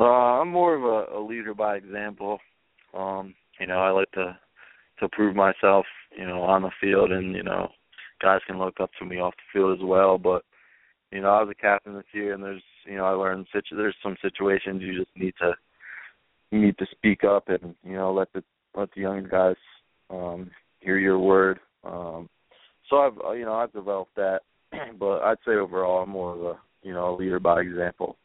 Well, 0.00 0.08
I'm 0.08 0.48
more 0.48 0.74
of 0.74 0.82
a, 0.82 1.18
a 1.18 1.20
leader 1.20 1.52
by 1.52 1.76
example. 1.76 2.38
Um, 2.94 3.34
you 3.60 3.66
know, 3.66 3.80
I 3.80 3.90
like 3.90 4.10
to 4.12 4.34
to 4.98 5.08
prove 5.12 5.36
myself, 5.36 5.84
you 6.16 6.26
know, 6.26 6.40
on 6.40 6.62
the 6.62 6.70
field, 6.80 7.12
and 7.12 7.34
you 7.34 7.42
know, 7.42 7.68
guys 8.22 8.40
can 8.46 8.58
look 8.58 8.80
up 8.80 8.88
to 8.98 9.04
me 9.04 9.18
off 9.18 9.34
the 9.34 9.58
field 9.58 9.78
as 9.78 9.84
well. 9.84 10.16
But 10.16 10.42
you 11.12 11.20
know, 11.20 11.28
I 11.28 11.42
was 11.42 11.50
a 11.50 11.54
captain 11.60 11.92
this 11.92 12.06
year, 12.14 12.32
and 12.32 12.42
there's 12.42 12.62
you 12.86 12.96
know, 12.96 13.04
I 13.04 13.10
learned 13.10 13.46
situ- 13.52 13.76
there's 13.76 13.94
some 14.02 14.16
situations 14.22 14.80
you 14.80 14.98
just 14.98 15.14
need 15.14 15.34
to 15.38 15.52
need 16.50 16.78
to 16.78 16.86
speak 16.92 17.22
up 17.22 17.50
and 17.50 17.74
you 17.84 17.92
know 17.92 18.10
let 18.10 18.32
the 18.32 18.42
let 18.74 18.88
the 18.94 19.02
younger 19.02 19.28
guys 19.28 19.56
um 20.08 20.50
hear 20.78 20.96
your 20.96 21.18
word. 21.18 21.60
Um 21.84 22.30
so 22.88 22.96
I've 23.00 23.36
you 23.36 23.44
know 23.44 23.52
I've 23.52 23.74
developed 23.74 24.16
that, 24.16 24.40
but 24.98 25.18
I'd 25.18 25.36
say 25.46 25.56
overall 25.56 26.04
I'm 26.04 26.08
more 26.08 26.34
of 26.34 26.40
a 26.40 26.58
you 26.82 26.94
know 26.94 27.14
a 27.14 27.16
leader 27.18 27.38
by 27.38 27.60
example. 27.60 28.16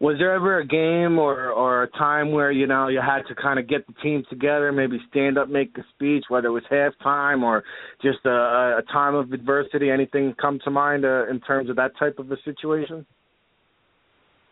Was 0.00 0.16
there 0.18 0.34
ever 0.34 0.58
a 0.58 0.66
game 0.66 1.18
or 1.18 1.50
or 1.50 1.84
a 1.84 1.90
time 1.90 2.32
where 2.32 2.50
you 2.50 2.66
know 2.66 2.88
you 2.88 3.00
had 3.00 3.22
to 3.28 3.34
kind 3.34 3.58
of 3.58 3.68
get 3.68 3.86
the 3.86 3.92
team 4.02 4.24
together, 4.30 4.72
maybe 4.72 4.98
stand 5.10 5.38
up, 5.38 5.48
make 5.48 5.76
a 5.78 5.82
speech, 5.94 6.24
whether 6.28 6.48
it 6.48 6.52
was 6.52 6.62
halftime 6.70 7.42
or 7.42 7.64
just 8.02 8.18
a, 8.24 8.78
a 8.78 8.82
time 8.92 9.14
of 9.14 9.32
adversity? 9.32 9.90
Anything 9.90 10.34
come 10.40 10.58
to 10.64 10.70
mind 10.70 11.04
uh, 11.04 11.28
in 11.28 11.40
terms 11.40 11.70
of 11.70 11.76
that 11.76 11.92
type 11.98 12.18
of 12.18 12.30
a 12.30 12.36
situation? 12.44 13.04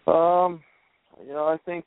Um, 0.06 0.62
you 1.26 1.32
know, 1.32 1.46
I 1.46 1.56
think 1.64 1.84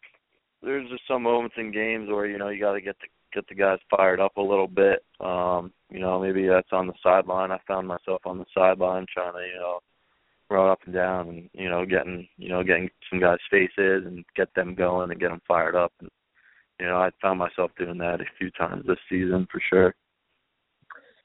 there's 0.61 0.89
just 0.89 1.03
some 1.07 1.23
moments 1.23 1.55
in 1.57 1.71
games 1.71 2.09
where 2.09 2.25
you 2.25 2.37
know 2.37 2.49
you 2.49 2.59
got 2.59 2.73
to 2.73 2.81
get 2.81 2.97
the 2.99 3.07
get 3.33 3.47
the 3.47 3.55
guys 3.55 3.79
fired 3.89 4.19
up 4.19 4.37
a 4.37 4.41
little 4.41 4.67
bit. 4.67 5.03
Um, 5.19 5.71
you 5.89 5.99
know, 5.99 6.19
maybe 6.19 6.47
that's 6.47 6.71
on 6.71 6.87
the 6.87 6.93
sideline. 7.01 7.51
I 7.51 7.59
found 7.67 7.87
myself 7.87 8.21
on 8.25 8.37
the 8.37 8.45
sideline 8.55 9.05
trying 9.13 9.33
to 9.33 9.39
you 9.39 9.59
know 9.59 9.79
run 10.49 10.69
up 10.69 10.79
and 10.85 10.93
down 10.93 11.29
and 11.29 11.49
you 11.53 11.69
know 11.69 11.85
getting 11.85 12.27
you 12.37 12.49
know 12.49 12.63
getting 12.63 12.89
some 13.09 13.19
guys 13.19 13.37
faces 13.51 14.03
and 14.05 14.25
get 14.35 14.53
them 14.55 14.75
going 14.75 15.11
and 15.11 15.19
get 15.19 15.29
them 15.29 15.41
fired 15.47 15.75
up 15.75 15.93
and 15.99 16.09
you 16.79 16.85
know 16.85 16.97
I 16.97 17.09
found 17.21 17.39
myself 17.39 17.71
doing 17.77 17.97
that 17.99 18.21
a 18.21 18.25
few 18.37 18.49
times 18.51 18.85
this 18.87 18.97
season 19.09 19.47
for 19.51 19.61
sure. 19.69 19.93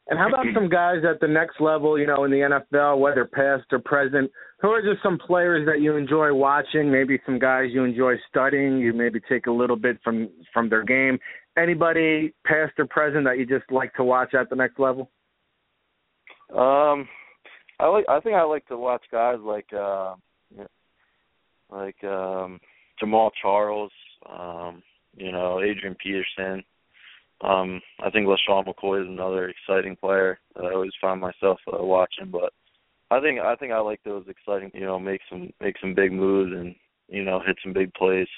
And 0.09 0.19
how 0.19 0.28
about 0.28 0.45
some 0.52 0.69
guys 0.69 0.99
at 1.09 1.19
the 1.21 1.28
next 1.28 1.62
level, 1.62 1.99
you 1.99 2.07
know, 2.07 2.25
in 2.25 2.31
the 2.31 2.61
NFL, 2.75 2.99
whether 2.99 3.25
past 3.25 3.64
or 3.73 3.78
present? 3.78 4.31
Who 4.61 4.69
are 4.69 4.83
just 4.83 5.02
some 5.02 5.19
players 5.19 5.66
that 5.66 5.81
you 5.81 5.97
enjoy 5.97 6.33
watching? 6.35 6.90
Maybe 6.90 7.19
some 7.25 7.38
guys 7.38 7.69
you 7.73 7.85
enjoy 7.85 8.14
studying. 8.28 8.78
You 8.78 8.93
maybe 8.93 9.19
take 9.26 9.47
a 9.47 9.50
little 9.50 9.76
bit 9.76 9.99
from 10.04 10.28
from 10.52 10.69
their 10.69 10.85
game. 10.85 11.19
Anybody 11.57 12.35
past 12.47 12.75
or 12.78 12.87
present 12.87 13.25
that 13.25 13.38
you 13.38 13.47
just 13.47 13.71
like 13.71 13.95
to 13.95 14.04
watch 14.04 14.35
at 14.35 14.50
the 14.50 14.57
next 14.57 14.78
level? 14.78 15.11
Um, 16.54 17.09
I 17.81 17.87
like. 17.88 18.04
I 18.09 18.21
think 18.21 18.37
I 18.37 18.43
like 18.43 18.66
to 18.69 18.76
watch 18.76 19.02
guys 19.11 19.38
like, 19.43 19.73
uh, 19.73 20.14
like 21.71 22.02
um, 22.04 22.61
Jamaal 23.02 23.31
Charles. 23.40 23.93
Um, 24.28 24.83
you 25.16 25.33
know, 25.33 25.61
Adrian 25.61 25.97
Peterson. 26.02 26.64
Um, 27.40 27.81
I 28.02 28.11
think 28.11 28.26
LeSean 28.26 28.66
McCoy 28.66 29.02
is 29.02 29.09
another 29.09 29.49
exciting 29.49 29.97
player 29.97 30.38
that 30.54 30.64
I 30.64 30.73
always 30.73 30.93
find 31.00 31.21
myself 31.21 31.59
uh, 31.73 31.83
watching. 31.83 32.31
But 32.31 32.52
I 33.11 33.21
think 33.21 33.40
I 33.40 33.54
think 33.57 33.73
I 33.73 33.81
like 33.81 34.00
those 34.04 34.25
exciting. 34.28 34.71
You 34.75 34.87
know, 34.87 34.99
make 34.99 35.21
some 35.28 35.50
make 35.61 35.76
some 35.81 35.95
big 35.95 36.12
moves 36.12 36.52
and 36.52 36.75
you 37.09 37.25
know 37.25 37.40
hit 37.45 37.57
some 37.62 37.73
big 37.73 37.93
plays. 37.95 38.28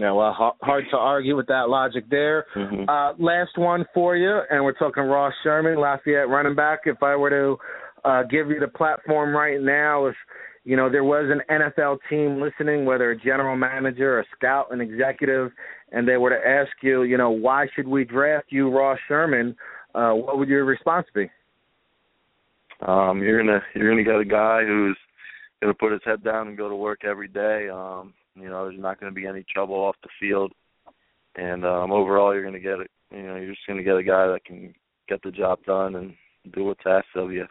Yeah, 0.00 0.12
well, 0.12 0.56
hard 0.62 0.84
to 0.92 0.96
argue 0.96 1.36
with 1.36 1.46
that 1.48 1.68
logic 1.68 2.08
there. 2.08 2.46
Mm-hmm. 2.56 2.88
Uh, 2.88 3.22
last 3.22 3.58
one 3.58 3.84
for 3.92 4.16
you, 4.16 4.40
and 4.48 4.64
we're 4.64 4.72
talking 4.72 5.02
Ross 5.02 5.34
Scheuerman, 5.44 5.76
Lafayette 5.76 6.26
running 6.26 6.54
back. 6.54 6.80
If 6.86 7.02
I 7.02 7.14
were 7.16 7.28
to 7.28 8.08
uh, 8.08 8.22
give 8.22 8.48
you 8.48 8.58
the 8.58 8.68
platform 8.68 9.36
right 9.36 9.60
now, 9.60 10.06
if 10.06 10.14
you 10.64 10.74
know 10.74 10.90
there 10.90 11.04
was 11.04 11.30
an 11.30 11.42
NFL 11.50 11.98
team 12.08 12.40
listening, 12.40 12.86
whether 12.86 13.10
a 13.10 13.20
general 13.20 13.56
manager, 13.56 14.20
a 14.20 14.24
scout, 14.34 14.68
an 14.72 14.80
executive, 14.80 15.50
and 15.92 16.08
they 16.08 16.16
were 16.16 16.30
to 16.30 16.48
ask 16.48 16.72
you, 16.82 17.02
you 17.02 17.18
know, 17.18 17.28
why 17.28 17.66
should 17.76 17.86
we 17.86 18.04
draft 18.04 18.46
you, 18.48 18.70
Ross 18.70 18.98
Scheuerman? 19.06 19.54
Uh, 19.94 20.12
what 20.12 20.38
would 20.38 20.48
your 20.48 20.64
response 20.64 21.08
be? 21.14 21.30
Um, 22.86 23.22
you're 23.22 23.38
gonna 23.38 23.60
you're 23.74 23.90
gonna 23.90 24.02
get 24.02 24.18
a 24.18 24.24
guy 24.24 24.64
who's 24.64 24.96
gonna 25.60 25.74
put 25.74 25.92
his 25.92 26.00
head 26.06 26.24
down 26.24 26.48
and 26.48 26.56
go 26.56 26.70
to 26.70 26.74
work 26.74 27.04
every 27.04 27.28
day. 27.28 27.68
Um, 27.68 28.14
you 28.34 28.48
know, 28.48 28.64
there's 28.64 28.80
not 28.80 29.00
going 29.00 29.12
to 29.12 29.20
be 29.20 29.26
any 29.26 29.44
trouble 29.52 29.76
off 29.76 29.96
the 30.02 30.08
field, 30.20 30.52
and 31.36 31.64
um, 31.64 31.92
overall, 31.92 32.32
you're 32.32 32.42
going 32.42 32.54
to 32.54 32.60
get 32.60 32.80
it. 32.80 32.90
You 33.10 33.22
know, 33.22 33.36
you're 33.36 33.54
just 33.54 33.66
going 33.66 33.78
to 33.78 33.84
get 33.84 33.96
a 33.96 34.02
guy 34.02 34.26
that 34.28 34.44
can 34.44 34.74
get 35.08 35.20
the 35.22 35.30
job 35.30 35.58
done 35.64 35.96
and 35.96 36.14
do 36.54 36.64
what's 36.64 36.80
asked 36.86 37.06
of 37.16 37.32
you. 37.32 37.46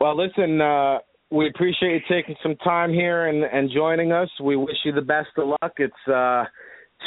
Well, 0.00 0.16
listen, 0.16 0.60
uh, 0.60 0.98
we 1.30 1.48
appreciate 1.48 1.92
you 1.92 2.00
taking 2.08 2.34
some 2.42 2.56
time 2.56 2.90
here 2.90 3.28
and, 3.28 3.44
and 3.44 3.70
joining 3.72 4.10
us. 4.10 4.28
We 4.42 4.56
wish 4.56 4.76
you 4.84 4.92
the 4.92 5.00
best 5.00 5.28
of 5.36 5.48
luck. 5.48 5.74
It's 5.78 6.08
uh, 6.12 6.44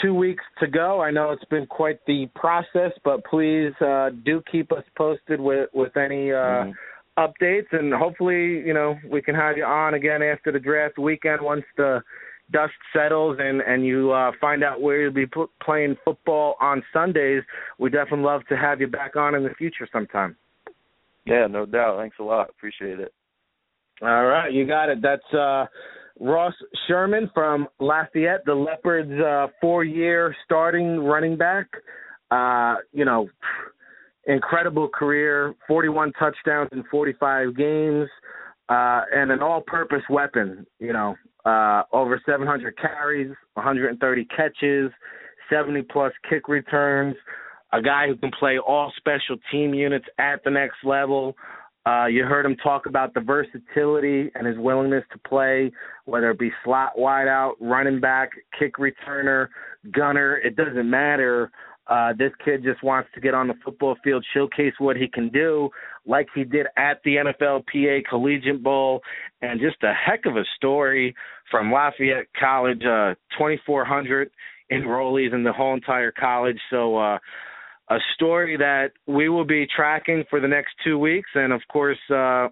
two 0.01 0.13
weeks 0.13 0.43
to 0.61 0.67
go. 0.67 1.01
I 1.01 1.11
know 1.11 1.31
it's 1.31 1.43
been 1.45 1.67
quite 1.67 1.99
the 2.07 2.27
process, 2.35 2.91
but 3.03 3.25
please 3.25 3.73
uh, 3.81 4.11
do 4.23 4.41
keep 4.49 4.71
us 4.71 4.83
posted 4.97 5.41
with 5.41 5.69
with 5.73 5.97
any 5.97 6.31
uh, 6.31 6.35
mm-hmm 6.35 6.71
updates, 7.17 7.67
and 7.71 7.93
hopefully, 7.93 8.61
you 8.65 8.73
know, 8.73 8.95
we 9.09 9.21
can 9.21 9.35
have 9.35 9.57
you 9.57 9.63
on 9.63 9.93
again 9.93 10.21
after 10.21 10.51
the 10.51 10.59
draft 10.59 10.97
weekend 10.97 11.41
once 11.41 11.63
the 11.77 12.01
dust 12.51 12.73
settles 12.93 13.37
and 13.39 13.61
and 13.61 13.85
you 13.85 14.11
uh, 14.11 14.31
find 14.39 14.63
out 14.63 14.81
where 14.81 15.01
you'll 15.01 15.13
be 15.13 15.25
p- 15.25 15.45
playing 15.63 15.95
football 16.05 16.55
on 16.61 16.83
Sundays. 16.93 17.43
We 17.79 17.89
definitely 17.89 18.25
love 18.25 18.41
to 18.49 18.57
have 18.57 18.81
you 18.81 18.87
back 18.87 19.15
on 19.15 19.35
in 19.35 19.43
the 19.43 19.53
future 19.57 19.87
sometime. 19.91 20.35
Yeah, 21.25 21.47
no 21.47 21.65
doubt. 21.65 21.97
Thanks 21.97 22.17
a 22.19 22.23
lot. 22.23 22.49
Appreciate 22.49 22.99
it. 22.99 23.13
All 24.01 24.25
right, 24.25 24.51
you 24.51 24.67
got 24.67 24.89
it. 24.89 25.01
That's 25.01 25.33
uh, 25.33 25.65
Ross 26.19 26.53
Scheuerman 26.87 27.33
from 27.33 27.67
Lafayette, 27.79 28.45
the 28.45 28.53
Leopards' 28.53 29.19
uh, 29.21 29.47
four-year 29.61 30.35
starting 30.45 30.99
running 30.99 31.37
back. 31.37 31.67
Uh, 32.29 32.75
you 32.91 33.05
know 33.05 33.29
incredible 34.25 34.87
career, 34.87 35.55
41 35.67 36.11
touchdowns 36.13 36.69
in 36.71 36.83
45 36.89 37.55
games, 37.55 38.07
uh, 38.69 39.01
and 39.13 39.31
an 39.31 39.41
all-purpose 39.41 40.03
weapon. 40.09 40.65
You 40.79 40.93
know, 40.93 41.15
uh, 41.45 41.83
over 41.91 42.21
700 42.25 42.77
carries, 42.77 43.31
130 43.53 44.25
catches, 44.25 44.91
70 45.49 45.83
plus 45.83 46.11
kick 46.29 46.47
returns. 46.47 47.15
A 47.73 47.81
guy 47.81 48.07
who 48.07 48.15
can 48.15 48.31
play 48.39 48.57
all 48.57 48.91
special 48.97 49.37
team 49.51 49.73
units 49.73 50.05
at 50.17 50.43
the 50.43 50.49
next 50.49 50.77
level. 50.83 51.35
Uh, 51.85 52.07
you 52.07 52.23
heard 52.23 52.45
him 52.45 52.55
talk 52.57 52.87
about 52.87 53.13
the 53.13 53.19
versatility 53.19 54.31
and 54.33 54.47
his 54.47 54.57
willingness 54.57 55.03
to 55.11 55.19
play, 55.19 55.71
whether 56.05 56.31
it 56.31 56.39
be 56.39 56.51
slot 56.63 56.93
wideout, 56.97 57.53
running 57.59 57.99
back, 57.99 58.31
kick 58.57 58.75
returner, 58.77 59.49
gunner. 59.91 60.37
It 60.37 60.55
doesn't 60.55 60.89
matter. 60.89 61.51
Uh, 61.87 62.13
this 62.17 62.31
kid 62.43 62.63
just 62.63 62.83
wants 62.83 63.09
to 63.13 63.21
get 63.21 63.33
on 63.33 63.47
the 63.47 63.53
football 63.63 63.95
field, 64.03 64.25
showcase 64.33 64.73
what 64.79 64.95
he 64.95 65.07
can 65.07 65.29
do, 65.29 65.69
like 66.05 66.27
he 66.33 66.43
did 66.43 66.65
at 66.77 66.99
the 67.03 67.17
NFLPA 67.17 68.05
Collegiate 68.09 68.63
Bowl, 68.63 69.01
and 69.41 69.59
just 69.59 69.77
a 69.83 69.93
heck 69.93 70.25
of 70.25 70.35
a 70.35 70.43
story 70.55 71.15
from 71.51 71.71
Lafayette 71.71 72.27
College. 72.39 72.81
Uh, 72.81 73.13
2,400 73.37 74.31
enrollees 74.71 75.33
in 75.33 75.43
the 75.43 75.53
whole 75.53 75.75
entire 75.75 76.11
college. 76.11 76.59
So, 76.71 76.97
uh, 76.97 77.19
a 77.89 77.97
story 78.15 78.57
that 78.57 78.93
we 79.05 79.29
will 79.29 79.45
be 79.45 79.67
tracking 79.75 80.23
for 80.29 80.39
the 80.39 80.47
next 80.47 80.73
two 80.83 80.97
weeks, 80.97 81.29
and 81.35 81.53
of 81.53 81.61
course, 81.71 81.99
uh, 82.09 82.47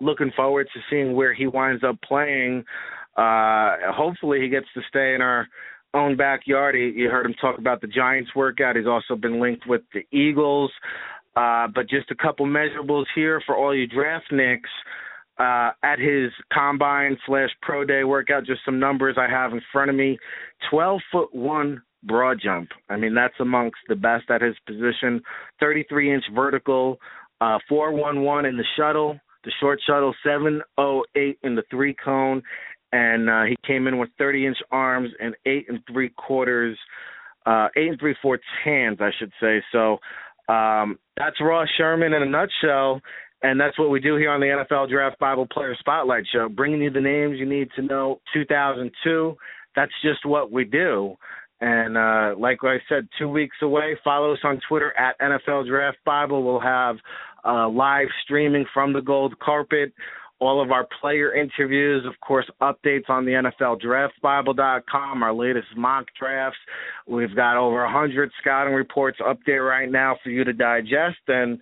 looking 0.00 0.32
forward 0.34 0.68
to 0.74 0.80
seeing 0.90 1.14
where 1.14 1.32
he 1.32 1.46
winds 1.46 1.84
up 1.84 1.96
playing. 2.02 2.64
Uh, 3.16 3.76
hopefully, 3.92 4.40
he 4.40 4.48
gets 4.48 4.66
to 4.74 4.80
stay 4.88 5.14
in 5.14 5.20
our 5.20 5.46
own 5.94 6.16
backyard. 6.16 6.74
You 6.76 7.08
heard 7.08 7.26
him 7.26 7.34
talk 7.40 7.58
about 7.58 7.80
the 7.80 7.86
Giants 7.86 8.30
workout. 8.34 8.76
He's 8.76 8.86
also 8.86 9.16
been 9.16 9.40
linked 9.40 9.66
with 9.66 9.82
the 9.92 10.02
Eagles. 10.16 10.70
Uh, 11.36 11.68
but 11.74 11.88
just 11.88 12.10
a 12.10 12.14
couple 12.14 12.46
measurables 12.46 13.06
here 13.14 13.40
for 13.46 13.56
all 13.56 13.74
you 13.74 13.86
draft 13.86 14.26
nicks. 14.32 14.70
Uh, 15.38 15.70
at 15.82 15.98
his 15.98 16.30
combine 16.52 17.16
slash 17.26 17.48
pro 17.62 17.82
day 17.82 18.04
workout, 18.04 18.44
just 18.44 18.60
some 18.62 18.78
numbers 18.78 19.16
I 19.18 19.26
have 19.26 19.52
in 19.52 19.62
front 19.72 19.88
of 19.88 19.96
me. 19.96 20.18
12 20.70 21.00
foot 21.10 21.34
one 21.34 21.80
broad 22.02 22.38
jump. 22.42 22.68
I 22.90 22.96
mean, 22.96 23.14
that's 23.14 23.34
amongst 23.40 23.78
the 23.88 23.96
best 23.96 24.30
at 24.30 24.42
his 24.42 24.56
position. 24.66 25.22
33 25.58 26.12
inch 26.14 26.24
vertical, 26.34 26.98
uh, 27.40 27.58
411 27.70 28.44
in 28.50 28.58
the 28.58 28.64
shuttle, 28.76 29.18
the 29.44 29.52
short 29.60 29.80
shuttle, 29.86 30.14
708 30.22 31.38
in 31.42 31.54
the 31.54 31.62
three 31.70 31.94
cone, 31.94 32.42
and 32.92 33.30
uh, 33.30 33.42
he 33.44 33.56
came 33.66 33.86
in 33.86 33.98
with 33.98 34.10
30 34.18 34.46
inch 34.46 34.58
arms 34.70 35.10
and 35.20 35.34
eight 35.46 35.66
and 35.68 35.80
three 35.90 36.10
quarters, 36.10 36.78
uh, 37.46 37.68
eight 37.76 37.88
and 37.88 38.00
three 38.00 38.16
fourths 38.20 38.42
hands, 38.64 38.98
I 39.00 39.10
should 39.18 39.32
say. 39.40 39.62
So 39.72 39.98
um, 40.52 40.98
that's 41.16 41.40
Ross 41.40 41.68
Scheuerman 41.78 42.16
in 42.16 42.22
a 42.22 42.26
nutshell. 42.26 43.00
And 43.42 43.58
that's 43.58 43.78
what 43.78 43.88
we 43.88 44.00
do 44.00 44.16
here 44.16 44.30
on 44.30 44.40
the 44.40 44.46
NFL 44.46 44.90
Draft 44.90 45.18
Bible 45.18 45.46
Player 45.50 45.74
Spotlight 45.78 46.24
Show, 46.30 46.48
bringing 46.50 46.82
you 46.82 46.90
the 46.90 47.00
names 47.00 47.38
you 47.38 47.46
need 47.46 47.68
to 47.74 47.82
know. 47.82 48.20
2002, 48.34 49.34
that's 49.74 49.92
just 50.02 50.26
what 50.26 50.52
we 50.52 50.64
do. 50.64 51.16
And 51.62 51.96
uh, 51.96 52.34
like 52.38 52.58
I 52.62 52.76
said, 52.88 53.08
two 53.18 53.28
weeks 53.28 53.56
away. 53.62 53.96
Follow 54.02 54.32
us 54.32 54.38
on 54.44 54.60
Twitter 54.68 54.96
at 54.98 55.18
NFL 55.20 55.68
Draft 55.68 55.98
Bible. 56.04 56.42
We'll 56.42 56.60
have 56.60 56.96
uh, 57.44 57.68
live 57.68 58.08
streaming 58.24 58.66
from 58.74 58.92
the 58.92 59.00
gold 59.00 59.38
carpet 59.38 59.92
all 60.40 60.62
of 60.62 60.70
our 60.72 60.86
player 61.00 61.34
interviews, 61.34 62.04
of 62.06 62.14
course, 62.26 62.48
updates 62.62 63.08
on 63.08 63.24
the 63.24 63.32
NFL 63.32 63.80
DraftBible.com, 63.82 65.22
our 65.22 65.34
latest 65.34 65.68
mock 65.76 66.06
drafts. 66.18 66.58
We've 67.06 67.34
got 67.36 67.58
over 67.58 67.82
100 67.84 68.30
scouting 68.40 68.74
reports 68.74 69.18
up 69.26 69.38
there 69.46 69.64
right 69.64 69.90
now 69.90 70.16
for 70.22 70.30
you 70.30 70.44
to 70.44 70.52
digest, 70.52 71.18
and 71.28 71.58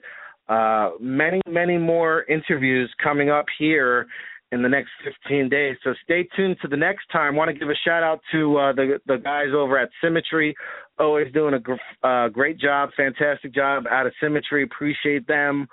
uh, 0.49 0.93
many, 1.01 1.41
many 1.47 1.77
more 1.77 2.25
interviews 2.25 2.93
coming 3.03 3.31
up 3.31 3.47
here 3.59 4.07
in 4.53 4.63
the 4.63 4.69
next 4.69 4.91
15 5.05 5.49
days. 5.49 5.77
So 5.85 5.93
stay 6.05 6.27
tuned 6.37 6.57
to 6.63 6.69
the 6.69 6.77
next 6.77 7.07
time. 7.13 7.37
Want 7.37 7.51
to 7.51 7.59
give 7.59 7.69
a 7.69 7.75
shout 7.85 8.03
out 8.03 8.21
to 8.33 8.57
uh, 8.57 8.73
the 8.73 9.01
the 9.07 9.17
guys 9.17 9.49
over 9.55 9.79
at 9.79 9.91
Symmetry, 10.03 10.55
always 10.99 11.31
doing 11.33 11.55
a 11.55 11.59
gr- 11.59 11.75
uh, 12.03 12.29
great 12.29 12.59
job, 12.59 12.91
fantastic 12.97 13.55
job 13.55 13.85
out 13.91 14.07
of 14.07 14.13
Symmetry. 14.23 14.63
Appreciate 14.63 15.27
them, 15.27 15.67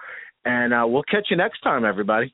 and 0.44 0.74
uh, 0.74 0.84
we'll 0.86 1.04
catch 1.04 1.28
you 1.30 1.38
next 1.38 1.62
time, 1.62 1.86
everybody. 1.86 2.34